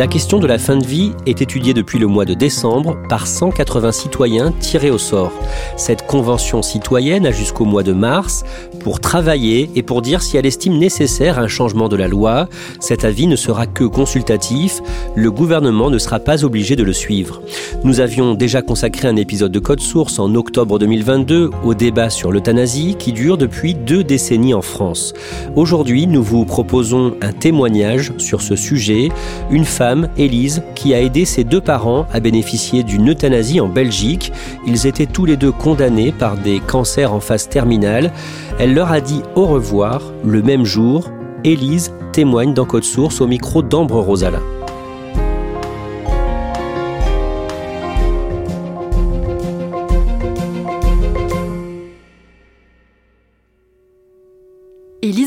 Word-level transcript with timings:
La 0.00 0.06
question 0.06 0.38
de 0.38 0.46
la 0.46 0.56
fin 0.56 0.78
de 0.78 0.86
vie 0.86 1.12
est 1.26 1.42
étudiée 1.42 1.74
depuis 1.74 1.98
le 1.98 2.06
mois 2.06 2.24
de 2.24 2.32
décembre 2.32 2.96
par 3.10 3.26
180 3.26 3.92
citoyens 3.92 4.50
tirés 4.50 4.90
au 4.90 4.96
sort. 4.96 5.30
Cette 5.76 6.06
convention 6.06 6.62
citoyenne 6.62 7.26
a 7.26 7.32
jusqu'au 7.32 7.66
mois 7.66 7.82
de 7.82 7.92
mars 7.92 8.42
pour 8.82 9.00
travailler 9.00 9.70
et 9.76 9.82
pour 9.82 10.00
dire 10.00 10.22
si 10.22 10.38
elle 10.38 10.46
estime 10.46 10.78
nécessaire 10.78 11.38
un 11.38 11.48
changement 11.48 11.90
de 11.90 11.96
la 11.96 12.08
loi. 12.08 12.48
Cet 12.78 13.04
avis 13.04 13.26
ne 13.26 13.36
sera 13.36 13.66
que 13.66 13.84
consultatif, 13.84 14.80
le 15.14 15.30
gouvernement 15.30 15.90
ne 15.90 15.98
sera 15.98 16.18
pas 16.18 16.46
obligé 16.46 16.76
de 16.76 16.82
le 16.82 16.94
suivre. 16.94 17.42
Nous 17.84 18.00
avions 18.00 18.32
déjà 18.32 18.62
consacré 18.62 19.06
un 19.06 19.16
épisode 19.16 19.52
de 19.52 19.58
Code 19.58 19.80
Source 19.80 20.18
en 20.18 20.34
octobre 20.34 20.78
2022 20.78 21.50
au 21.62 21.74
débat 21.74 22.08
sur 22.08 22.32
l'euthanasie 22.32 22.96
qui 22.98 23.12
dure 23.12 23.36
depuis 23.36 23.74
deux 23.74 24.02
décennies 24.02 24.54
en 24.54 24.62
France. 24.62 25.12
Aujourd'hui, 25.56 26.06
nous 26.06 26.22
vous 26.22 26.46
proposons 26.46 27.16
un 27.20 27.32
témoignage 27.32 28.14
sur 28.16 28.40
ce 28.40 28.56
sujet. 28.56 29.10
Une 29.50 29.66
femme, 29.66 29.89
Élise, 30.16 30.62
qui 30.74 30.94
a 30.94 31.00
aidé 31.00 31.24
ses 31.24 31.44
deux 31.44 31.60
parents 31.60 32.06
à 32.12 32.20
bénéficier 32.20 32.82
d'une 32.82 33.10
euthanasie 33.10 33.60
en 33.60 33.68
Belgique. 33.68 34.32
Ils 34.66 34.86
étaient 34.86 35.06
tous 35.06 35.24
les 35.24 35.36
deux 35.36 35.52
condamnés 35.52 36.12
par 36.12 36.36
des 36.36 36.60
cancers 36.60 37.12
en 37.12 37.20
phase 37.20 37.48
terminale. 37.48 38.12
Elle 38.58 38.74
leur 38.74 38.92
a 38.92 39.00
dit 39.00 39.22
au 39.34 39.46
revoir 39.46 40.02
le 40.24 40.42
même 40.42 40.64
jour. 40.64 41.10
Élise 41.44 41.92
témoigne 42.12 42.54
dans 42.54 42.64
Code 42.66 42.84
Source 42.84 43.20
au 43.20 43.26
micro 43.26 43.62
d'Ambre 43.62 44.00
Rosala. 44.00 44.40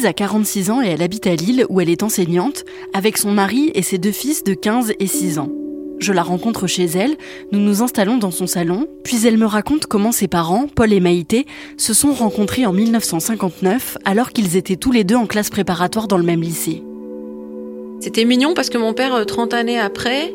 Élise 0.04 0.10
a 0.10 0.14
46 0.14 0.70
ans 0.70 0.82
et 0.82 0.88
elle 0.88 1.02
habite 1.02 1.28
à 1.28 1.36
Lille 1.36 1.66
où 1.70 1.80
elle 1.80 1.90
est 1.90 2.04
enseignante 2.04 2.66
avec 2.94 3.18
son 3.18 3.32
mari 3.32 3.72
et 3.74 3.82
ses 3.82 3.98
deux 3.98 4.12
fils 4.12 4.44
de 4.44 4.54
15 4.54 4.92
et 5.00 5.08
6 5.08 5.40
ans. 5.40 5.50
Je 6.00 6.12
la 6.12 6.24
rencontre 6.24 6.68
chez 6.68 6.84
elle, 6.84 7.16
nous 7.54 7.60
nous 7.60 7.82
installons 7.82 8.18
dans 8.18 8.32
son 8.32 8.46
salon, 8.46 8.88
puis 9.06 9.26
elle 9.26 9.38
me 9.38 9.46
raconte 9.46 9.86
comment 9.86 10.12
ses 10.12 10.28
parents, 10.28 10.68
Paul 10.68 10.92
et 10.92 11.00
Maïté, 11.00 11.46
se 11.78 11.94
sont 11.94 12.12
rencontrés 12.12 12.66
en 12.66 12.74
1959 12.74 13.98
alors 14.04 14.32
qu'ils 14.32 14.58
étaient 14.58 14.76
tous 14.76 14.92
les 14.92 15.06
deux 15.06 15.16
en 15.16 15.26
classe 15.26 15.50
préparatoire 15.50 16.10
dans 16.10 16.18
le 16.18 16.26
même 16.26 16.42
lycée. 16.42 16.84
C'était 18.02 18.26
mignon 18.26 18.54
parce 18.54 18.70
que 18.70 18.78
mon 18.78 18.94
père, 18.94 19.26
30 19.26 19.54
années 19.54 19.80
après, 19.80 20.34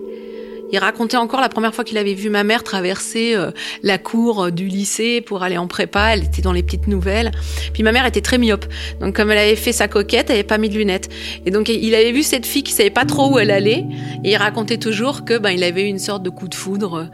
il 0.71 0.79
racontait 0.79 1.17
encore 1.17 1.41
la 1.41 1.49
première 1.49 1.75
fois 1.75 1.85
qu'il 1.85 1.97
avait 1.99 2.15
vu 2.15 2.29
ma 2.29 2.45
mère 2.45 2.63
traverser 2.63 3.35
euh, 3.35 3.51
la 3.83 3.99
cour 3.99 4.45
euh, 4.45 4.51
du 4.51 4.67
lycée 4.67 5.21
pour 5.21 5.43
aller 5.43 5.57
en 5.57 5.67
prépa. 5.67 6.11
Elle 6.13 6.25
était 6.25 6.43
dans 6.43 6.53
les 6.53 6.63
petites 6.63 6.89
nouvelles. 6.89 7.31
Puis 7.73 7.83
ma 7.83 7.93
mère 7.93 8.05
était 8.05 8.21
très 8.21 8.39
myope. 8.39 8.67
Donc 9.01 9.17
comme 9.17 9.31
elle 9.31 9.39
avait 9.39 9.57
fait 9.57 9.73
sa 9.73 9.89
coquette, 9.89 10.29
elle 10.29 10.37
avait 10.37 10.45
pas 10.45 10.59
mis 10.59 10.69
de 10.69 10.77
lunettes. 10.77 11.09
Et 11.47 11.51
donc 11.51 11.69
il 11.69 11.95
avait 11.95 12.13
vu 12.13 12.23
cette 12.23 12.47
fille 12.47 12.63
qui 12.63 12.73
savait 12.73 12.91
pas 12.91 13.05
trop 13.05 13.33
où 13.33 13.39
elle 13.39 13.51
allait. 13.51 13.87
Et 14.25 14.33
il 14.33 14.37
racontait 14.37 14.79
toujours 14.79 15.25
que 15.25 15.39
ben 15.39 15.51
il 15.51 15.65
avait 15.65 15.85
eu 15.85 15.87
une 15.87 15.99
sorte 15.99 16.23
de 16.23 16.31
coup 16.31 16.49
de 16.49 16.55
foudre 16.55 16.95
euh, 16.95 17.05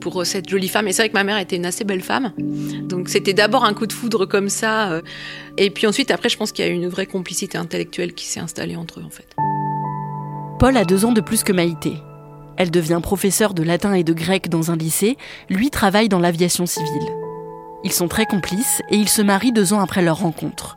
pour 0.00 0.24
cette 0.26 0.48
jolie 0.48 0.68
femme. 0.68 0.88
Et 0.88 0.92
c'est 0.92 1.02
vrai 1.02 1.08
que 1.08 1.14
ma 1.14 1.24
mère 1.24 1.38
était 1.38 1.56
une 1.56 1.66
assez 1.66 1.84
belle 1.84 2.02
femme. 2.02 2.32
Donc 2.38 3.08
c'était 3.08 3.32
d'abord 3.32 3.64
un 3.64 3.74
coup 3.74 3.86
de 3.86 3.92
foudre 3.92 4.26
comme 4.26 4.48
ça. 4.48 5.00
Et 5.56 5.70
puis 5.70 5.88
ensuite, 5.88 6.12
après, 6.12 6.28
je 6.28 6.36
pense 6.36 6.52
qu'il 6.52 6.64
y 6.64 6.68
a 6.68 6.70
eu 6.70 6.74
une 6.74 6.86
vraie 6.86 7.06
complicité 7.06 7.58
intellectuelle 7.58 8.14
qui 8.14 8.24
s'est 8.24 8.38
installée 8.38 8.76
entre 8.76 9.00
eux, 9.00 9.04
en 9.04 9.10
fait. 9.10 9.26
Paul 10.60 10.76
a 10.76 10.84
deux 10.84 11.04
ans 11.04 11.12
de 11.12 11.20
plus 11.20 11.42
que 11.42 11.52
Maïté. 11.52 11.94
Elle 12.58 12.72
devient 12.72 13.00
professeure 13.00 13.54
de 13.54 13.62
latin 13.62 13.94
et 13.94 14.02
de 14.04 14.12
grec 14.12 14.48
dans 14.48 14.72
un 14.72 14.76
lycée, 14.76 15.16
lui 15.48 15.70
travaille 15.70 16.08
dans 16.08 16.18
l'aviation 16.18 16.66
civile. 16.66 17.08
Ils 17.84 17.92
sont 17.92 18.08
très 18.08 18.26
complices 18.26 18.82
et 18.90 18.96
ils 18.96 19.08
se 19.08 19.22
marient 19.22 19.52
deux 19.52 19.72
ans 19.72 19.80
après 19.80 20.02
leur 20.02 20.18
rencontre. 20.18 20.76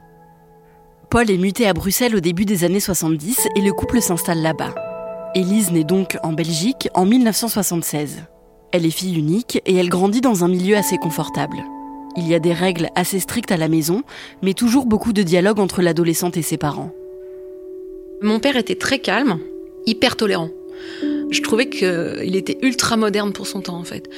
Paul 1.09 1.29
est 1.29 1.37
muté 1.37 1.67
à 1.67 1.73
Bruxelles 1.73 2.15
au 2.15 2.19
début 2.19 2.45
des 2.45 2.63
années 2.63 2.79
70 2.79 3.47
et 3.55 3.61
le 3.61 3.73
couple 3.73 3.99
s'installe 3.99 4.41
là-bas. 4.41 4.75
Élise 5.33 5.71
naît 5.71 5.83
donc 5.83 6.17
en 6.23 6.33
Belgique 6.33 6.87
en 6.93 7.05
1976. 7.05 8.23
Elle 8.71 8.85
est 8.85 8.91
fille 8.91 9.17
unique 9.17 9.59
et 9.65 9.75
elle 9.75 9.89
grandit 9.89 10.21
dans 10.21 10.45
un 10.45 10.47
milieu 10.47 10.77
assez 10.77 10.97
confortable. 10.97 11.57
Il 12.15 12.27
y 12.27 12.35
a 12.35 12.39
des 12.39 12.53
règles 12.53 12.89
assez 12.95 13.19
strictes 13.19 13.51
à 13.51 13.57
la 13.57 13.67
maison, 13.67 14.03
mais 14.43 14.53
toujours 14.53 14.85
beaucoup 14.85 15.13
de 15.13 15.23
dialogue 15.23 15.59
entre 15.59 15.81
l'adolescente 15.81 16.37
et 16.37 16.41
ses 16.41 16.57
parents. 16.57 16.91
Mon 18.21 18.39
père 18.39 18.55
était 18.55 18.75
très 18.75 18.99
calme, 18.99 19.39
hyper 19.87 20.15
tolérant. 20.15 20.49
Je 21.31 21.41
trouvais 21.41 21.69
qu'il 21.69 22.35
était 22.35 22.57
ultra 22.61 22.97
moderne 22.97 23.31
pour 23.31 23.47
son 23.47 23.61
temps 23.61 23.77
en 23.77 23.85
fait. 23.85 24.09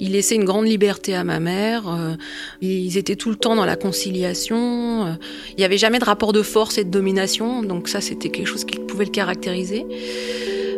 Il 0.00 0.12
laissait 0.12 0.34
une 0.34 0.44
grande 0.44 0.66
liberté 0.66 1.14
à 1.14 1.22
ma 1.22 1.38
mère. 1.38 1.88
Euh, 1.88 2.14
ils 2.62 2.96
étaient 2.96 3.16
tout 3.16 3.28
le 3.28 3.36
temps 3.36 3.54
dans 3.54 3.66
la 3.66 3.76
conciliation. 3.76 5.06
Euh, 5.06 5.12
il 5.50 5.56
n'y 5.58 5.64
avait 5.64 5.76
jamais 5.76 5.98
de 5.98 6.06
rapport 6.06 6.32
de 6.32 6.40
force 6.40 6.78
et 6.78 6.84
de 6.84 6.90
domination. 6.90 7.62
Donc 7.62 7.88
ça, 7.88 8.00
c'était 8.00 8.30
quelque 8.30 8.46
chose 8.46 8.64
qui 8.64 8.78
pouvait 8.78 9.04
le 9.04 9.10
caractériser. 9.10 9.84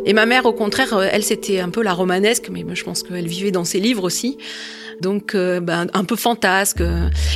Et 0.05 0.11
ma 0.11 0.25
mère, 0.25 0.45
au 0.45 0.51
contraire, 0.51 0.93
euh, 0.93 1.07
elle, 1.09 1.23
c'était 1.23 1.61
un 1.61 1.69
peu 1.69 1.81
la 1.81 1.93
romanesque, 1.93 2.49
mais 2.51 2.65
je 2.73 2.83
pense 2.83 3.01
qu'elle 3.01 3.27
vivait 3.27 3.51
dans 3.51 3.65
ses 3.65 3.79
livres 3.79 4.03
aussi. 4.03 4.37
Donc, 4.99 5.35
ben, 5.35 5.85
un 5.93 6.03
peu 6.05 6.15
fantasque. 6.15 6.81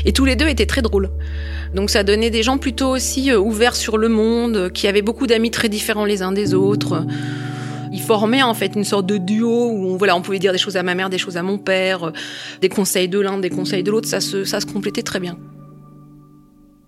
Et 0.04 0.14
tous 0.14 0.26
les 0.26 0.36
deux 0.36 0.48
étaient 0.48 0.66
très 0.66 0.82
drôles. 0.82 1.12
Donc, 1.76 1.92
ça 1.92 2.04
donnait 2.04 2.32
des 2.32 2.42
gens 2.42 2.58
plutôt 2.58 2.90
aussi 2.90 3.32
ouverts 3.32 3.76
sur 3.76 4.00
le 4.00 4.10
monde, 4.10 4.72
qui 4.74 4.88
avaient 4.88 5.04
beaucoup 5.04 5.28
d'amis 5.28 5.52
très 5.52 5.70
différents 5.70 6.06
les 6.06 6.24
uns 6.24 6.32
des 6.32 6.56
autres. 6.56 7.06
Ils 7.92 8.02
formaient 8.02 8.42
en 8.42 8.54
fait 8.54 8.76
une 8.76 8.86
sorte 8.86 9.06
de 9.06 9.18
duo 9.18 9.70
où 9.70 9.86
on, 9.86 9.98
voilà, 9.98 10.16
on 10.16 10.22
pouvait 10.22 10.40
dire 10.40 10.54
des 10.54 10.58
choses 10.58 10.78
à 10.78 10.84
ma 10.84 10.96
mère, 10.96 11.10
des 11.10 11.18
choses 11.18 11.36
à 11.36 11.44
mon 11.44 11.58
père, 11.58 12.06
euh, 12.06 12.12
des 12.62 12.70
conseils 12.70 13.10
de 13.10 13.20
l'un, 13.20 13.38
des 13.38 13.50
conseils 13.50 13.84
de 13.84 13.92
l'autre. 13.92 14.08
Ça 14.08 14.22
se, 14.22 14.66
complétait 14.66 15.04
très 15.04 15.20
bien. 15.20 15.38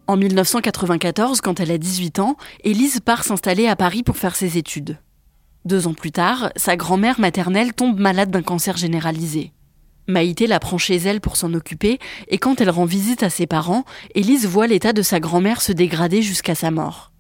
En 0.08 0.18
1994, 0.18 1.42
quand 1.42 1.60
elle 1.60 1.72
a 1.72 1.78
18 1.78 2.20
ans, 2.20 2.38
Élise 2.64 3.00
part 3.00 3.24
s'installer 3.24 3.68
à 3.68 3.76
Paris 3.76 4.04
pour 4.04 4.18
faire 4.18 4.36
ses 4.36 4.58
études. 4.58 4.98
Deux 5.66 5.88
ans 5.88 5.94
plus 5.94 6.12
tard, 6.12 6.52
sa 6.56 6.76
grand-mère 6.76 7.20
maternelle 7.20 7.74
tombe 7.74 8.00
malade 8.00 8.32
d'un 8.32 8.42
cancer 8.42 8.76
généralisé. 8.76 9.52
Maïté 10.08 10.48
la 10.48 10.60
prend 10.60 10.78
chez 10.78 10.98
elle 10.98 11.22
pour 11.22 11.38
s'en 11.38 11.54
occuper, 11.54 12.00
et 12.28 12.38
quand 12.38 12.60
elle 12.60 12.70
rend 12.70 12.84
visite 12.84 13.24
à 13.24 13.30
ses 13.30 13.48
parents, 13.48 13.86
Élise 14.16 14.46
voit 14.46 14.68
l'état 14.68 14.92
de 14.92 15.02
sa 15.02 15.22
grand-mère 15.22 15.62
se 15.62 15.72
dégrader 15.72 16.22
jusqu'à 16.22 16.56
sa 16.56 16.72
mort. 16.72 17.13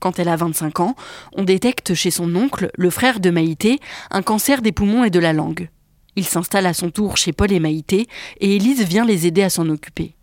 Quand 0.00 0.18
elle 0.18 0.28
a 0.28 0.36
25 0.36 0.80
ans, 0.80 0.96
on 1.32 1.42
détecte 1.42 1.94
chez 1.94 2.10
son 2.10 2.34
oncle, 2.36 2.70
le 2.76 2.90
frère 2.90 3.20
de 3.20 3.30
Maïté, 3.30 3.80
un 4.10 4.22
cancer 4.22 4.62
des 4.62 4.72
poumons 4.72 5.04
et 5.04 5.10
de 5.10 5.18
la 5.18 5.32
langue. 5.32 5.68
Il 6.16 6.24
s'installe 6.24 6.66
à 6.66 6.74
son 6.74 6.90
tour 6.90 7.16
chez 7.16 7.32
Paul 7.32 7.52
et 7.52 7.60
Maïté 7.60 8.06
et 8.40 8.56
Élise 8.56 8.82
vient 8.82 9.04
les 9.04 9.26
aider 9.26 9.42
à 9.42 9.50
s'en 9.50 9.68
occuper. 9.68 10.14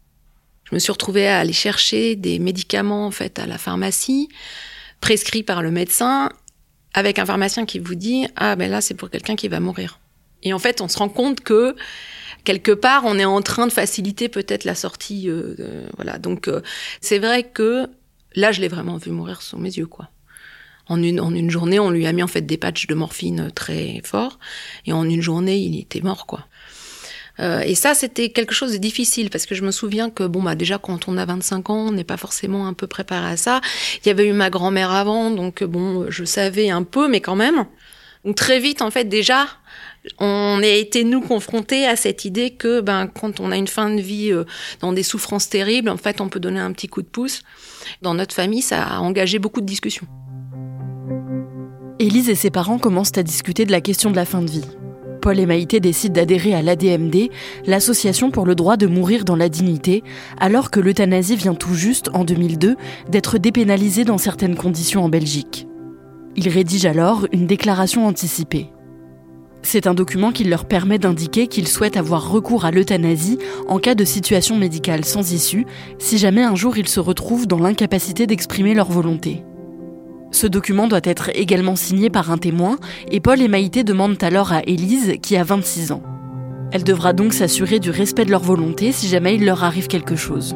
Je 0.65 0.75
me 0.75 0.79
suis 0.79 0.91
retrouvée 0.91 1.27
à 1.27 1.39
aller 1.39 1.53
chercher 1.53 2.15
des 2.15 2.39
médicaments 2.39 3.05
en 3.05 3.11
fait 3.11 3.39
à 3.39 3.45
la 3.45 3.57
pharmacie, 3.57 4.29
prescrits 4.99 5.43
par 5.43 5.61
le 5.61 5.71
médecin, 5.71 6.29
avec 6.93 7.19
un 7.19 7.25
pharmacien 7.25 7.65
qui 7.65 7.79
vous 7.79 7.95
dit 7.95 8.27
ah 8.35 8.55
ben 8.55 8.69
là 8.69 8.81
c'est 8.81 8.95
pour 8.95 9.09
quelqu'un 9.09 9.35
qui 9.35 9.47
va 9.47 9.59
mourir. 9.59 9.99
Et 10.43 10.53
en 10.53 10.59
fait 10.59 10.81
on 10.81 10.87
se 10.87 10.97
rend 10.97 11.09
compte 11.09 11.41
que 11.41 11.75
quelque 12.43 12.71
part 12.71 13.03
on 13.05 13.19
est 13.19 13.25
en 13.25 13.41
train 13.41 13.67
de 13.67 13.71
faciliter 13.71 14.27
peut-être 14.27 14.63
la 14.63 14.75
sortie. 14.75 15.29
Euh, 15.29 15.87
voilà 15.95 16.17
donc 16.17 16.47
euh, 16.47 16.61
c'est 16.99 17.19
vrai 17.19 17.43
que 17.43 17.87
Là, 18.35 18.51
je 18.51 18.61
l'ai 18.61 18.67
vraiment 18.67 18.97
vu 18.97 19.11
mourir 19.11 19.41
sous 19.41 19.57
mes 19.57 19.77
yeux, 19.77 19.87
quoi. 19.87 20.09
En 20.87 21.01
une, 21.01 21.19
en 21.19 21.33
une 21.33 21.49
journée, 21.49 21.79
on 21.79 21.89
lui 21.89 22.05
a 22.05 22.13
mis 22.13 22.21
en 22.21 22.27
fait 22.27 22.43
des 22.43 22.57
patchs 22.57 22.85
de 22.87 22.93
morphine 22.93 23.51
très 23.55 24.01
forts, 24.03 24.39
et 24.85 24.93
en 24.93 25.09
une 25.09 25.21
journée, 25.21 25.57
il 25.57 25.79
était 25.79 26.01
mort, 26.01 26.27
quoi. 26.27 26.47
Euh, 27.39 27.61
et 27.61 27.75
ça, 27.75 27.93
c'était 27.93 28.29
quelque 28.29 28.53
chose 28.53 28.71
de 28.71 28.77
difficile 28.77 29.29
parce 29.29 29.45
que 29.45 29.55
je 29.55 29.63
me 29.63 29.71
souviens 29.71 30.09
que 30.09 30.23
bon 30.23 30.41
bah 30.41 30.55
déjà 30.55 30.77
quand 30.77 31.09
on 31.09 31.17
a 31.17 31.25
25 31.25 31.69
ans, 31.69 31.87
on 31.87 31.91
n'est 31.91 32.05
pas 32.05 32.15
forcément 32.15 32.65
un 32.65 32.73
peu 32.73 32.87
préparé 32.87 33.33
à 33.33 33.37
ça. 33.37 33.59
Il 34.03 34.07
y 34.07 34.09
avait 34.09 34.25
eu 34.27 34.31
ma 34.31 34.49
grand-mère 34.49 34.91
avant, 34.91 35.31
donc 35.31 35.63
bon, 35.63 36.09
je 36.09 36.23
savais 36.23 36.69
un 36.69 36.83
peu, 36.83 37.09
mais 37.09 37.19
quand 37.19 37.35
même. 37.35 37.65
Donc 38.23 38.35
très 38.35 38.59
vite, 38.59 38.81
en 38.81 38.89
fait, 38.89 39.05
déjà, 39.05 39.47
on 40.19 40.59
a 40.61 40.67
été 40.67 41.03
nous 41.03 41.21
confrontés 41.21 41.85
à 41.85 41.95
cette 41.95 42.25
idée 42.25 42.51
que 42.51 42.81
ben 42.81 43.07
quand 43.07 43.39
on 43.39 43.51
a 43.51 43.57
une 43.57 43.67
fin 43.67 43.89
de 43.89 44.01
vie 44.01 44.31
euh, 44.31 44.45
dans 44.81 44.93
des 44.93 45.03
souffrances 45.03 45.49
terribles, 45.49 45.89
en 45.89 45.97
fait, 45.97 46.21
on 46.21 46.29
peut 46.29 46.39
donner 46.39 46.59
un 46.59 46.71
petit 46.71 46.87
coup 46.87 47.01
de 47.01 47.07
pouce. 47.07 47.41
Dans 48.01 48.13
notre 48.13 48.35
famille, 48.35 48.61
ça 48.61 48.83
a 48.83 48.99
engagé 48.99 49.39
beaucoup 49.39 49.61
de 49.61 49.65
discussions. 49.65 50.07
Élise 51.99 52.29
et 52.29 52.35
ses 52.35 52.49
parents 52.49 52.77
commencent 52.77 53.17
à 53.17 53.23
discuter 53.23 53.65
de 53.65 53.71
la 53.71 53.81
question 53.81 54.11
de 54.11 54.15
la 54.15 54.25
fin 54.25 54.41
de 54.41 54.49
vie. 54.49 54.65
Paul 55.21 55.39
et 55.39 55.45
Maïté 55.47 55.79
décident 55.79 56.13
d'adhérer 56.13 56.53
à 56.53 56.61
l'ADMD, 56.61 57.29
l'association 57.65 58.29
pour 58.29 58.45
le 58.45 58.53
droit 58.53 58.77
de 58.77 58.85
mourir 58.85 59.25
dans 59.25 59.35
la 59.35 59.49
dignité, 59.49 60.03
alors 60.39 60.69
que 60.69 60.79
l'euthanasie 60.79 61.35
vient 61.35 61.55
tout 61.55 61.73
juste, 61.73 62.09
en 62.13 62.25
2002, 62.25 62.75
d'être 63.09 63.39
dépénalisée 63.39 64.03
dans 64.03 64.19
certaines 64.19 64.55
conditions 64.55 65.03
en 65.03 65.09
Belgique. 65.09 65.67
Ils 66.35 66.49
rédigent 66.49 66.85
alors 66.85 67.25
une 67.31 67.47
déclaration 67.47 68.05
anticipée. 68.05 68.69
C'est 69.65 69.87
un 69.87 69.95
document 69.95 70.31
qui 70.31 70.43
leur 70.43 70.65
permet 70.65 70.99
d'indiquer 70.99 71.47
qu'ils 71.47 71.67
souhaitent 71.67 71.97
avoir 71.97 72.29
recours 72.29 72.65
à 72.65 72.71
l'euthanasie 72.71 73.39
en 73.67 73.79
cas 73.79 73.95
de 73.95 74.05
situation 74.05 74.57
médicale 74.57 75.03
sans 75.03 75.33
issue, 75.33 75.65
si 75.97 76.19
jamais 76.19 76.43
un 76.43 76.53
jour 76.53 76.77
ils 76.77 76.87
se 76.87 76.99
retrouvent 76.99 77.47
dans 77.47 77.57
l'incapacité 77.57 78.27
d'exprimer 78.27 78.75
leur 78.75 78.91
volonté. 78.91 79.43
Ce 80.29 80.45
document 80.45 80.87
doit 80.87 81.01
être 81.03 81.31
également 81.33 81.75
signé 81.75 82.11
par 82.11 82.29
un 82.29 82.37
témoin, 82.37 82.77
et 83.09 83.19
Paul 83.19 83.41
et 83.41 83.47
Maïté 83.47 83.83
demandent 83.83 84.21
alors 84.21 84.53
à 84.53 84.61
Élise, 84.67 85.15
qui 85.19 85.35
a 85.35 85.43
26 85.43 85.91
ans. 85.93 86.03
Elle 86.71 86.83
devra 86.83 87.13
donc 87.13 87.33
s'assurer 87.33 87.79
du 87.79 87.89
respect 87.89 88.25
de 88.25 88.31
leur 88.31 88.43
volonté 88.43 88.91
si 88.91 89.07
jamais 89.07 89.33
il 89.33 89.45
leur 89.45 89.63
arrive 89.63 89.87
quelque 89.87 90.15
chose. 90.15 90.55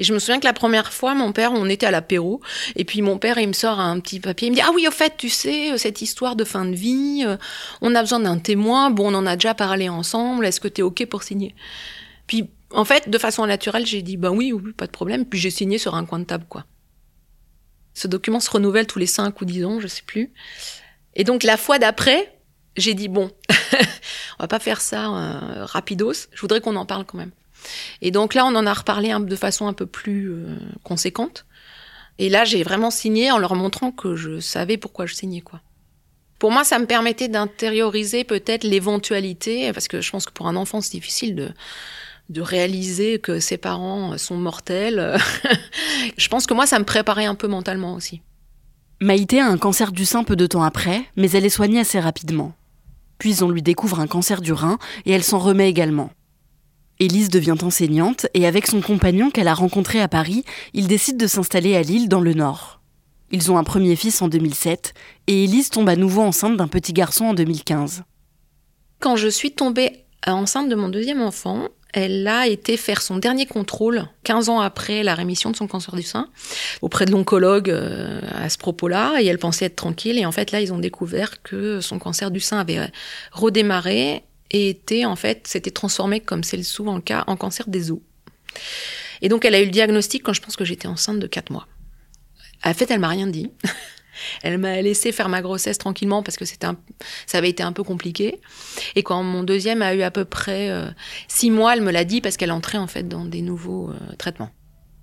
Et 0.00 0.02
je 0.02 0.14
me 0.14 0.18
souviens 0.18 0.40
que 0.40 0.46
la 0.46 0.54
première 0.54 0.94
fois, 0.94 1.14
mon 1.14 1.30
père, 1.32 1.52
on 1.52 1.68
était 1.68 1.84
à 1.84 1.90
l'apéro, 1.90 2.40
et 2.74 2.86
puis 2.86 3.02
mon 3.02 3.18
père, 3.18 3.38
il 3.38 3.48
me 3.48 3.52
sort 3.52 3.78
un 3.78 4.00
petit 4.00 4.18
papier, 4.18 4.48
il 4.48 4.52
me 4.52 4.56
dit 4.56 4.62
ah 4.64 4.70
oui, 4.74 4.88
au 4.88 4.90
fait, 4.90 5.14
tu 5.18 5.28
sais, 5.28 5.76
cette 5.76 6.00
histoire 6.00 6.36
de 6.36 6.44
fin 6.44 6.64
de 6.64 6.74
vie, 6.74 7.22
euh, 7.26 7.36
on 7.82 7.94
a 7.94 8.00
besoin 8.00 8.18
d'un 8.18 8.38
témoin. 8.38 8.90
Bon, 8.90 9.12
on 9.12 9.18
en 9.18 9.26
a 9.26 9.36
déjà 9.36 9.52
parlé 9.52 9.90
ensemble. 9.90 10.46
Est-ce 10.46 10.58
que 10.58 10.68
tu 10.68 10.80
es 10.80 10.82
ok 10.82 11.04
pour 11.04 11.22
signer? 11.22 11.54
Puis 12.26 12.48
en 12.72 12.86
fait, 12.86 13.10
de 13.10 13.18
façon 13.18 13.44
naturelle, 13.46 13.84
j'ai 13.84 14.00
dit 14.00 14.16
ben 14.16 14.30
oui, 14.30 14.52
oui, 14.52 14.72
pas 14.72 14.86
de 14.86 14.90
problème. 14.90 15.26
Puis 15.26 15.38
j'ai 15.38 15.50
signé 15.50 15.76
sur 15.76 15.94
un 15.94 16.06
coin 16.06 16.18
de 16.18 16.24
table, 16.24 16.46
quoi. 16.48 16.64
Ce 17.92 18.08
document 18.08 18.40
se 18.40 18.50
renouvelle 18.50 18.86
tous 18.86 18.98
les 18.98 19.06
5 19.06 19.38
ou 19.38 19.44
10 19.44 19.64
ans, 19.66 19.80
je 19.80 19.86
sais 19.86 20.02
plus. 20.06 20.32
Et 21.14 21.24
donc 21.24 21.42
la 21.42 21.58
fois 21.58 21.78
d'après, 21.78 22.38
j'ai 22.78 22.94
dit 22.94 23.08
bon, 23.08 23.30
on 24.38 24.44
va 24.44 24.48
pas 24.48 24.60
faire 24.60 24.80
ça 24.80 25.10
euh, 25.10 25.66
rapidos. 25.66 26.28
Je 26.32 26.40
voudrais 26.40 26.62
qu'on 26.62 26.76
en 26.76 26.86
parle 26.86 27.04
quand 27.04 27.18
même. 27.18 27.32
Et 28.00 28.10
donc 28.10 28.34
là, 28.34 28.44
on 28.46 28.54
en 28.54 28.66
a 28.66 28.72
reparlé 28.72 29.14
de 29.18 29.36
façon 29.36 29.66
un 29.66 29.72
peu 29.72 29.86
plus 29.86 30.30
euh, 30.30 30.56
conséquente. 30.82 31.46
Et 32.18 32.28
là, 32.28 32.44
j'ai 32.44 32.62
vraiment 32.62 32.90
signé 32.90 33.30
en 33.30 33.38
leur 33.38 33.54
montrant 33.54 33.92
que 33.92 34.14
je 34.14 34.40
savais 34.40 34.76
pourquoi 34.76 35.06
je 35.06 35.14
signais, 35.14 35.40
quoi. 35.40 35.60
Pour 36.38 36.50
moi, 36.50 36.64
ça 36.64 36.78
me 36.78 36.86
permettait 36.86 37.28
d'intérioriser 37.28 38.24
peut-être 38.24 38.64
l'éventualité, 38.64 39.72
parce 39.72 39.88
que 39.88 40.00
je 40.00 40.10
pense 40.10 40.24
que 40.24 40.32
pour 40.32 40.48
un 40.48 40.56
enfant, 40.56 40.80
c'est 40.80 40.92
difficile 40.92 41.34
de, 41.34 41.50
de 42.30 42.40
réaliser 42.40 43.18
que 43.18 43.40
ses 43.40 43.58
parents 43.58 44.16
sont 44.16 44.36
mortels. 44.36 45.18
je 46.16 46.28
pense 46.28 46.46
que 46.46 46.54
moi, 46.54 46.66
ça 46.66 46.78
me 46.78 46.84
préparait 46.84 47.26
un 47.26 47.34
peu 47.34 47.46
mentalement 47.48 47.94
aussi. 47.94 48.22
Maïté 49.02 49.40
a 49.40 49.46
un 49.46 49.58
cancer 49.58 49.92
du 49.92 50.04
sein 50.04 50.24
peu 50.24 50.36
de 50.36 50.46
temps 50.46 50.62
après, 50.62 51.04
mais 51.16 51.30
elle 51.30 51.46
est 51.46 51.50
soignée 51.50 51.80
assez 51.80 51.98
rapidement. 51.98 52.54
Puis 53.18 53.42
on 53.42 53.50
lui 53.50 53.62
découvre 53.62 53.98
un 53.98 54.06
cancer 54.06 54.40
du 54.40 54.52
rein 54.52 54.78
et 55.06 55.12
elle 55.12 55.24
s'en 55.24 55.38
remet 55.38 55.68
également. 55.68 56.10
Élise 57.00 57.30
devient 57.30 57.56
enseignante 57.62 58.26
et 58.34 58.46
avec 58.46 58.66
son 58.66 58.82
compagnon 58.82 59.30
qu'elle 59.30 59.48
a 59.48 59.54
rencontré 59.54 60.00
à 60.00 60.08
Paris, 60.08 60.44
ils 60.74 60.86
décident 60.86 61.18
de 61.18 61.26
s'installer 61.26 61.74
à 61.74 61.82
Lille 61.82 62.08
dans 62.08 62.20
le 62.20 62.34
Nord. 62.34 62.80
Ils 63.32 63.50
ont 63.50 63.56
un 63.56 63.64
premier 63.64 63.96
fils 63.96 64.20
en 64.22 64.28
2007 64.28 64.92
et 65.26 65.44
Élise 65.44 65.70
tombe 65.70 65.88
à 65.88 65.96
nouveau 65.96 66.20
enceinte 66.20 66.58
d'un 66.58 66.68
petit 66.68 66.92
garçon 66.92 67.24
en 67.24 67.34
2015. 67.34 68.02
Quand 68.98 69.16
je 69.16 69.28
suis 69.28 69.52
tombée 69.52 70.04
enceinte 70.26 70.68
de 70.68 70.74
mon 70.74 70.88
deuxième 70.88 71.22
enfant, 71.22 71.68
elle 71.94 72.26
a 72.28 72.46
été 72.46 72.76
faire 72.76 73.02
son 73.02 73.16
dernier 73.16 73.46
contrôle 73.46 74.06
15 74.24 74.48
ans 74.48 74.60
après 74.60 75.02
la 75.02 75.14
rémission 75.14 75.50
de 75.50 75.56
son 75.56 75.66
cancer 75.66 75.96
du 75.96 76.02
sein 76.02 76.28
auprès 76.82 77.04
de 77.04 77.10
l'oncologue 77.10 77.70
euh, 77.70 78.20
à 78.34 78.48
ce 78.48 78.58
propos-là 78.58 79.20
et 79.20 79.26
elle 79.26 79.38
pensait 79.38 79.64
être 79.64 79.76
tranquille 79.76 80.18
et 80.18 80.26
en 80.26 80.32
fait 80.32 80.52
là 80.52 80.60
ils 80.60 80.72
ont 80.72 80.78
découvert 80.78 81.42
que 81.42 81.80
son 81.80 81.98
cancer 81.98 82.30
du 82.30 82.40
sein 82.40 82.60
avait 82.60 82.92
redémarré 83.32 84.24
et 84.50 84.68
était 84.70 85.04
en 85.04 85.16
fait 85.16 85.46
s'était 85.46 85.70
transformé 85.70 86.20
comme 86.20 86.44
c'est 86.44 86.62
souvent 86.62 86.96
le 86.96 87.02
cas 87.02 87.24
en 87.26 87.36
cancer 87.36 87.68
des 87.68 87.90
os. 87.90 88.00
Et 89.22 89.28
donc 89.28 89.44
elle 89.44 89.54
a 89.54 89.60
eu 89.60 89.66
le 89.66 89.70
diagnostic 89.70 90.22
quand 90.22 90.32
je 90.32 90.40
pense 90.40 90.56
que 90.56 90.64
j'étais 90.64 90.88
enceinte 90.88 91.18
de 91.18 91.26
4 91.26 91.50
mois. 91.50 91.66
En 92.64 92.74
fait, 92.74 92.90
elle 92.90 93.00
m'a 93.00 93.08
rien 93.08 93.26
dit. 93.26 93.50
Elle 94.42 94.58
m'a 94.58 94.82
laissé 94.82 95.12
faire 95.12 95.30
ma 95.30 95.40
grossesse 95.40 95.78
tranquillement 95.78 96.22
parce 96.22 96.36
que 96.36 96.44
c'était 96.44 96.66
ça 97.26 97.38
avait 97.38 97.48
été 97.48 97.62
un 97.62 97.72
peu 97.72 97.82
compliqué. 97.82 98.38
Et 98.94 99.02
quand 99.02 99.22
mon 99.22 99.42
deuxième 99.42 99.80
a 99.80 99.94
eu 99.94 100.02
à 100.02 100.10
peu 100.10 100.26
près 100.26 100.66
6 100.66 100.70
euh, 100.70 100.90
six 101.28 101.50
mois, 101.50 101.74
elle 101.74 101.80
me 101.80 101.90
l'a 101.90 102.04
dit 102.04 102.20
parce 102.20 102.36
qu'elle 102.36 102.52
entrait 102.52 102.76
en 102.76 102.86
fait 102.86 103.08
dans 103.08 103.24
des 103.24 103.40
nouveaux 103.40 103.88
euh, 103.88 104.16
traitements. 104.18 104.50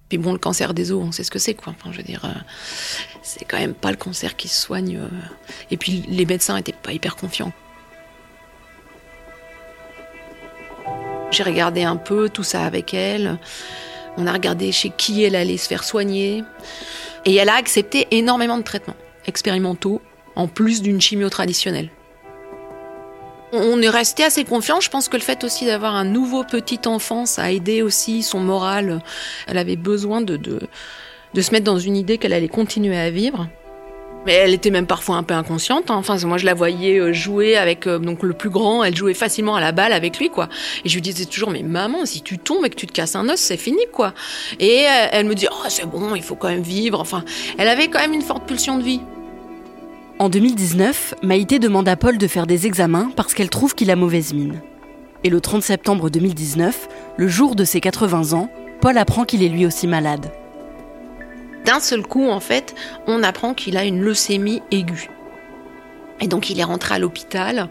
Puis 0.09 0.19
bon, 0.19 0.33
le 0.33 0.37
cancer 0.37 0.75
des 0.75 0.91
os, 0.91 1.03
on 1.03 1.11
sait 1.11 1.23
ce 1.23 1.31
que 1.31 1.39
c'est 1.39 1.55
quoi. 1.55 1.73
Enfin, 1.75 1.91
je 1.91 1.97
veux 1.97 2.03
dire, 2.03 2.25
euh, 2.25 2.39
c'est 3.23 3.43
quand 3.43 3.57
même 3.57 3.73
pas 3.73 3.89
le 3.89 3.97
cancer 3.97 4.35
qui 4.35 4.47
se 4.47 4.61
soigne. 4.61 5.01
Et 5.71 5.77
puis 5.77 6.03
les 6.07 6.25
médecins 6.25 6.55
étaient 6.55 6.71
pas 6.71 6.93
hyper 6.93 7.15
confiants. 7.15 7.53
J'ai 11.31 11.43
regardé 11.43 11.83
un 11.83 11.97
peu 11.97 12.29
tout 12.29 12.43
ça 12.43 12.63
avec 12.63 12.93
elle. 12.93 13.37
On 14.17 14.27
a 14.27 14.33
regardé 14.33 14.71
chez 14.71 14.89
qui 14.89 15.23
elle 15.23 15.35
allait 15.35 15.57
se 15.57 15.67
faire 15.67 15.83
soigner. 15.83 16.43
Et 17.25 17.35
elle 17.35 17.49
a 17.49 17.55
accepté 17.55 18.07
énormément 18.11 18.57
de 18.57 18.63
traitements 18.63 18.95
expérimentaux, 19.25 20.01
en 20.35 20.47
plus 20.47 20.81
d'une 20.81 21.01
chimio 21.01 21.29
traditionnelle. 21.29 21.89
On 23.51 23.81
est 23.81 23.89
resté 23.89 24.23
assez 24.23 24.45
confiant. 24.45 24.79
Je 24.79 24.89
pense 24.89 25.09
que 25.09 25.17
le 25.17 25.23
fait 25.23 25.43
aussi 25.43 25.65
d'avoir 25.65 25.95
un 25.95 26.05
nouveau 26.05 26.43
petit 26.43 26.79
enfant, 26.85 27.25
ça 27.25 27.43
a 27.43 27.51
aidé 27.51 27.81
aussi 27.81 28.23
son 28.23 28.39
moral. 28.39 29.01
Elle 29.47 29.57
avait 29.57 29.75
besoin 29.75 30.21
de, 30.21 30.37
de, 30.37 30.61
de 31.33 31.41
se 31.41 31.51
mettre 31.51 31.65
dans 31.65 31.79
une 31.79 31.95
idée 31.95 32.17
qu'elle 32.17 32.33
allait 32.33 32.47
continuer 32.47 32.97
à 32.97 33.09
vivre. 33.09 33.47
Mais 34.27 34.33
elle 34.33 34.53
était 34.53 34.71
même 34.71 34.87
parfois 34.87 35.15
un 35.15 35.23
peu 35.23 35.33
inconsciente. 35.33 35.89
Hein. 35.89 35.95
Enfin, 35.95 36.17
moi, 36.27 36.37
je 36.37 36.45
la 36.45 36.53
voyais 36.53 36.99
euh, 36.99 37.13
jouer 37.13 37.55
avec 37.55 37.87
euh, 37.87 37.97
donc 37.97 38.23
le 38.23 38.33
plus 38.33 38.49
grand. 38.49 38.83
Elle 38.83 38.93
jouait 38.93 39.13
facilement 39.13 39.55
à 39.55 39.61
la 39.61 39.71
balle 39.71 39.93
avec 39.93 40.19
lui, 40.19 40.29
quoi. 40.29 40.49
Et 40.83 40.89
je 40.89 40.95
lui 40.95 41.01
disais 41.01 41.23
toujours, 41.23 41.49
mais 41.49 41.63
maman, 41.63 42.05
si 42.05 42.21
tu 42.21 42.37
tombes 42.37 42.65
et 42.65 42.69
que 42.69 42.75
tu 42.75 42.87
te 42.87 42.91
casses 42.91 43.15
un 43.15 43.29
os, 43.29 43.39
c'est 43.39 43.55
fini, 43.55 43.83
quoi. 43.93 44.13
Et 44.59 44.85
euh, 44.85 45.07
elle 45.13 45.27
me 45.27 45.33
dit, 45.33 45.47
oh, 45.49 45.65
c'est 45.69 45.89
bon, 45.89 46.13
il 46.13 46.23
faut 46.23 46.35
quand 46.35 46.49
même 46.49 46.61
vivre. 46.61 46.99
Enfin, 46.99 47.23
elle 47.57 47.69
avait 47.69 47.87
quand 47.87 47.99
même 47.99 48.11
une 48.11 48.21
forte 48.21 48.45
pulsion 48.45 48.77
de 48.77 48.83
vie. 48.83 48.99
En 50.19 50.27
2019, 50.27 51.13
Maïté 51.23 51.57
demande 51.57 51.87
à 51.87 51.95
Paul 51.95 52.17
de 52.17 52.27
faire 52.27 52.47
des 52.47 52.67
examens 52.67 53.09
parce 53.15 53.33
qu'elle 53.33 53.49
trouve 53.49 53.75
qu'il 53.75 53.89
a 53.91 53.95
mauvaise 53.95 54.33
mine. 54.33 54.59
Et 55.23 55.29
le 55.29 55.39
30 55.39 55.63
septembre 55.63 56.09
2019, 56.09 56.89
le 57.15 57.27
jour 57.29 57.55
de 57.55 57.63
ses 57.63 57.79
80 57.79 58.33
ans, 58.37 58.49
Paul 58.81 58.97
apprend 58.97 59.23
qu'il 59.23 59.41
est 59.41 59.47
lui 59.47 59.65
aussi 59.65 59.87
malade 59.87 60.33
d'un 61.65 61.79
seul 61.79 62.03
coup, 62.03 62.29
en 62.29 62.39
fait, 62.39 62.75
on 63.07 63.23
apprend 63.23 63.53
qu'il 63.53 63.77
a 63.77 63.83
une 63.83 64.01
leucémie 64.01 64.61
aiguë. 64.71 65.09
Et 66.19 66.27
donc, 66.27 66.49
il 66.49 66.59
est 66.59 66.63
rentré 66.63 66.95
à 66.95 66.99
l'hôpital 66.99 67.69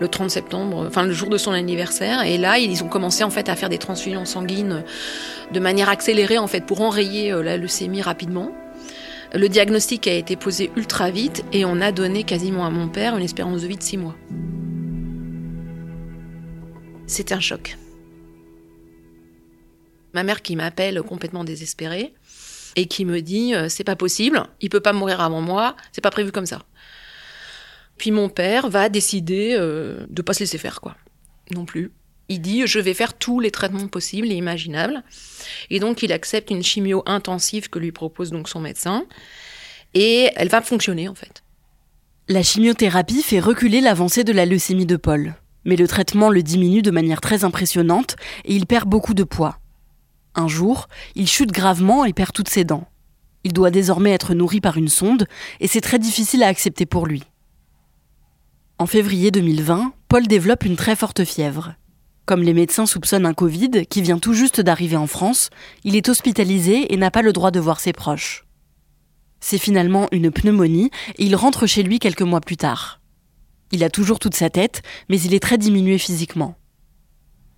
le 0.00 0.08
30 0.08 0.30
septembre, 0.30 0.84
enfin 0.86 1.04
le 1.04 1.12
jour 1.12 1.28
de 1.28 1.38
son 1.38 1.52
anniversaire. 1.52 2.22
Et 2.22 2.38
là, 2.38 2.58
ils 2.58 2.84
ont 2.84 2.88
commencé 2.88 3.24
en 3.24 3.30
fait 3.30 3.48
à 3.48 3.56
faire 3.56 3.68
des 3.68 3.78
transfusions 3.78 4.24
sanguines 4.24 4.84
de 5.52 5.60
manière 5.60 5.88
accélérée 5.88 6.38
en 6.38 6.46
fait 6.46 6.64
pour 6.64 6.80
enrayer 6.80 7.32
euh, 7.32 7.42
la 7.42 7.56
leucémie 7.56 8.02
rapidement. 8.02 8.52
Le 9.34 9.48
diagnostic 9.48 10.06
a 10.06 10.12
été 10.12 10.36
posé 10.36 10.70
ultra 10.76 11.10
vite 11.10 11.44
et 11.52 11.64
on 11.64 11.80
a 11.80 11.92
donné 11.92 12.24
quasiment 12.24 12.64
à 12.64 12.70
mon 12.70 12.88
père 12.88 13.16
une 13.16 13.24
espérance 13.24 13.62
de 13.62 13.66
vie 13.66 13.76
de 13.76 13.82
6 13.82 13.96
mois. 13.96 14.16
C'est 17.06 17.32
un 17.32 17.40
choc. 17.40 17.76
Ma 20.14 20.22
mère 20.22 20.42
qui 20.42 20.56
m'appelle 20.56 21.02
complètement 21.02 21.44
désespérée 21.44 22.14
et 22.76 22.86
qui 22.86 23.04
me 23.04 23.20
dit 23.20 23.54
euh, 23.54 23.68
c'est 23.68 23.84
pas 23.84 23.96
possible, 23.96 24.44
il 24.60 24.70
peut 24.70 24.80
pas 24.80 24.92
mourir 24.92 25.20
avant 25.20 25.40
moi, 25.40 25.74
c'est 25.92 26.00
pas 26.00 26.10
prévu 26.10 26.30
comme 26.30 26.46
ça. 26.46 26.62
Puis 27.96 28.10
mon 28.10 28.28
père 28.28 28.68
va 28.68 28.88
décider 28.88 29.56
euh, 29.58 30.06
de 30.08 30.22
pas 30.22 30.34
se 30.34 30.40
laisser 30.40 30.58
faire 30.58 30.80
quoi, 30.80 30.96
non 31.50 31.64
plus. 31.64 31.90
Il 32.28 32.40
dit 32.40 32.66
je 32.66 32.78
vais 32.78 32.94
faire 32.94 33.14
tous 33.14 33.40
les 33.40 33.50
traitements 33.50 33.88
possibles 33.88 34.30
et 34.30 34.34
imaginables, 34.34 35.02
et 35.70 35.80
donc 35.80 36.02
il 36.02 36.12
accepte 36.12 36.50
une 36.50 36.62
chimio 36.62 37.02
intensive 37.06 37.70
que 37.70 37.78
lui 37.78 37.92
propose 37.92 38.30
donc 38.30 38.48
son 38.48 38.60
médecin, 38.60 39.04
et 39.94 40.30
elle 40.36 40.48
va 40.48 40.60
fonctionner 40.60 41.08
en 41.08 41.14
fait. 41.14 41.42
La 42.28 42.42
chimiothérapie 42.42 43.22
fait 43.22 43.40
reculer 43.40 43.80
l'avancée 43.80 44.24
de 44.24 44.32
la 44.32 44.46
leucémie 44.46 44.86
de 44.86 44.96
Paul, 44.96 45.36
mais 45.64 45.76
le 45.76 45.86
traitement 45.86 46.28
le 46.28 46.42
diminue 46.42 46.82
de 46.82 46.90
manière 46.90 47.20
très 47.20 47.44
impressionnante 47.44 48.16
et 48.44 48.54
il 48.54 48.66
perd 48.66 48.88
beaucoup 48.88 49.14
de 49.14 49.22
poids. 49.22 49.60
Un 50.36 50.48
jour, 50.48 50.88
il 51.14 51.26
chute 51.26 51.50
gravement 51.50 52.04
et 52.04 52.12
perd 52.12 52.32
toutes 52.32 52.50
ses 52.50 52.64
dents. 52.64 52.86
Il 53.42 53.54
doit 53.54 53.70
désormais 53.70 54.12
être 54.12 54.34
nourri 54.34 54.60
par 54.60 54.76
une 54.76 54.88
sonde 54.88 55.26
et 55.60 55.66
c'est 55.66 55.80
très 55.80 55.98
difficile 55.98 56.42
à 56.42 56.48
accepter 56.48 56.84
pour 56.84 57.06
lui. 57.06 57.24
En 58.78 58.86
février 58.86 59.30
2020, 59.30 59.94
Paul 60.08 60.26
développe 60.26 60.64
une 60.64 60.76
très 60.76 60.94
forte 60.94 61.24
fièvre. 61.24 61.74
Comme 62.26 62.42
les 62.42 62.52
médecins 62.52 62.84
soupçonnent 62.84 63.24
un 63.24 63.32
Covid 63.32 63.86
qui 63.88 64.02
vient 64.02 64.18
tout 64.18 64.34
juste 64.34 64.60
d'arriver 64.60 64.96
en 64.96 65.06
France, 65.06 65.48
il 65.84 65.96
est 65.96 66.08
hospitalisé 66.10 66.92
et 66.92 66.96
n'a 66.98 67.10
pas 67.10 67.22
le 67.22 67.32
droit 67.32 67.50
de 67.50 67.60
voir 67.60 67.80
ses 67.80 67.94
proches. 67.94 68.44
C'est 69.40 69.58
finalement 69.58 70.08
une 70.12 70.30
pneumonie 70.30 70.90
et 71.16 71.24
il 71.24 71.36
rentre 71.36 71.66
chez 71.66 71.82
lui 71.82 71.98
quelques 71.98 72.22
mois 72.22 72.40
plus 72.42 72.56
tard. 72.58 73.00
Il 73.72 73.84
a 73.84 73.90
toujours 73.90 74.18
toute 74.18 74.34
sa 74.34 74.50
tête, 74.50 74.82
mais 75.08 75.20
il 75.20 75.32
est 75.32 75.40
très 75.40 75.56
diminué 75.56 75.96
physiquement. 75.98 76.56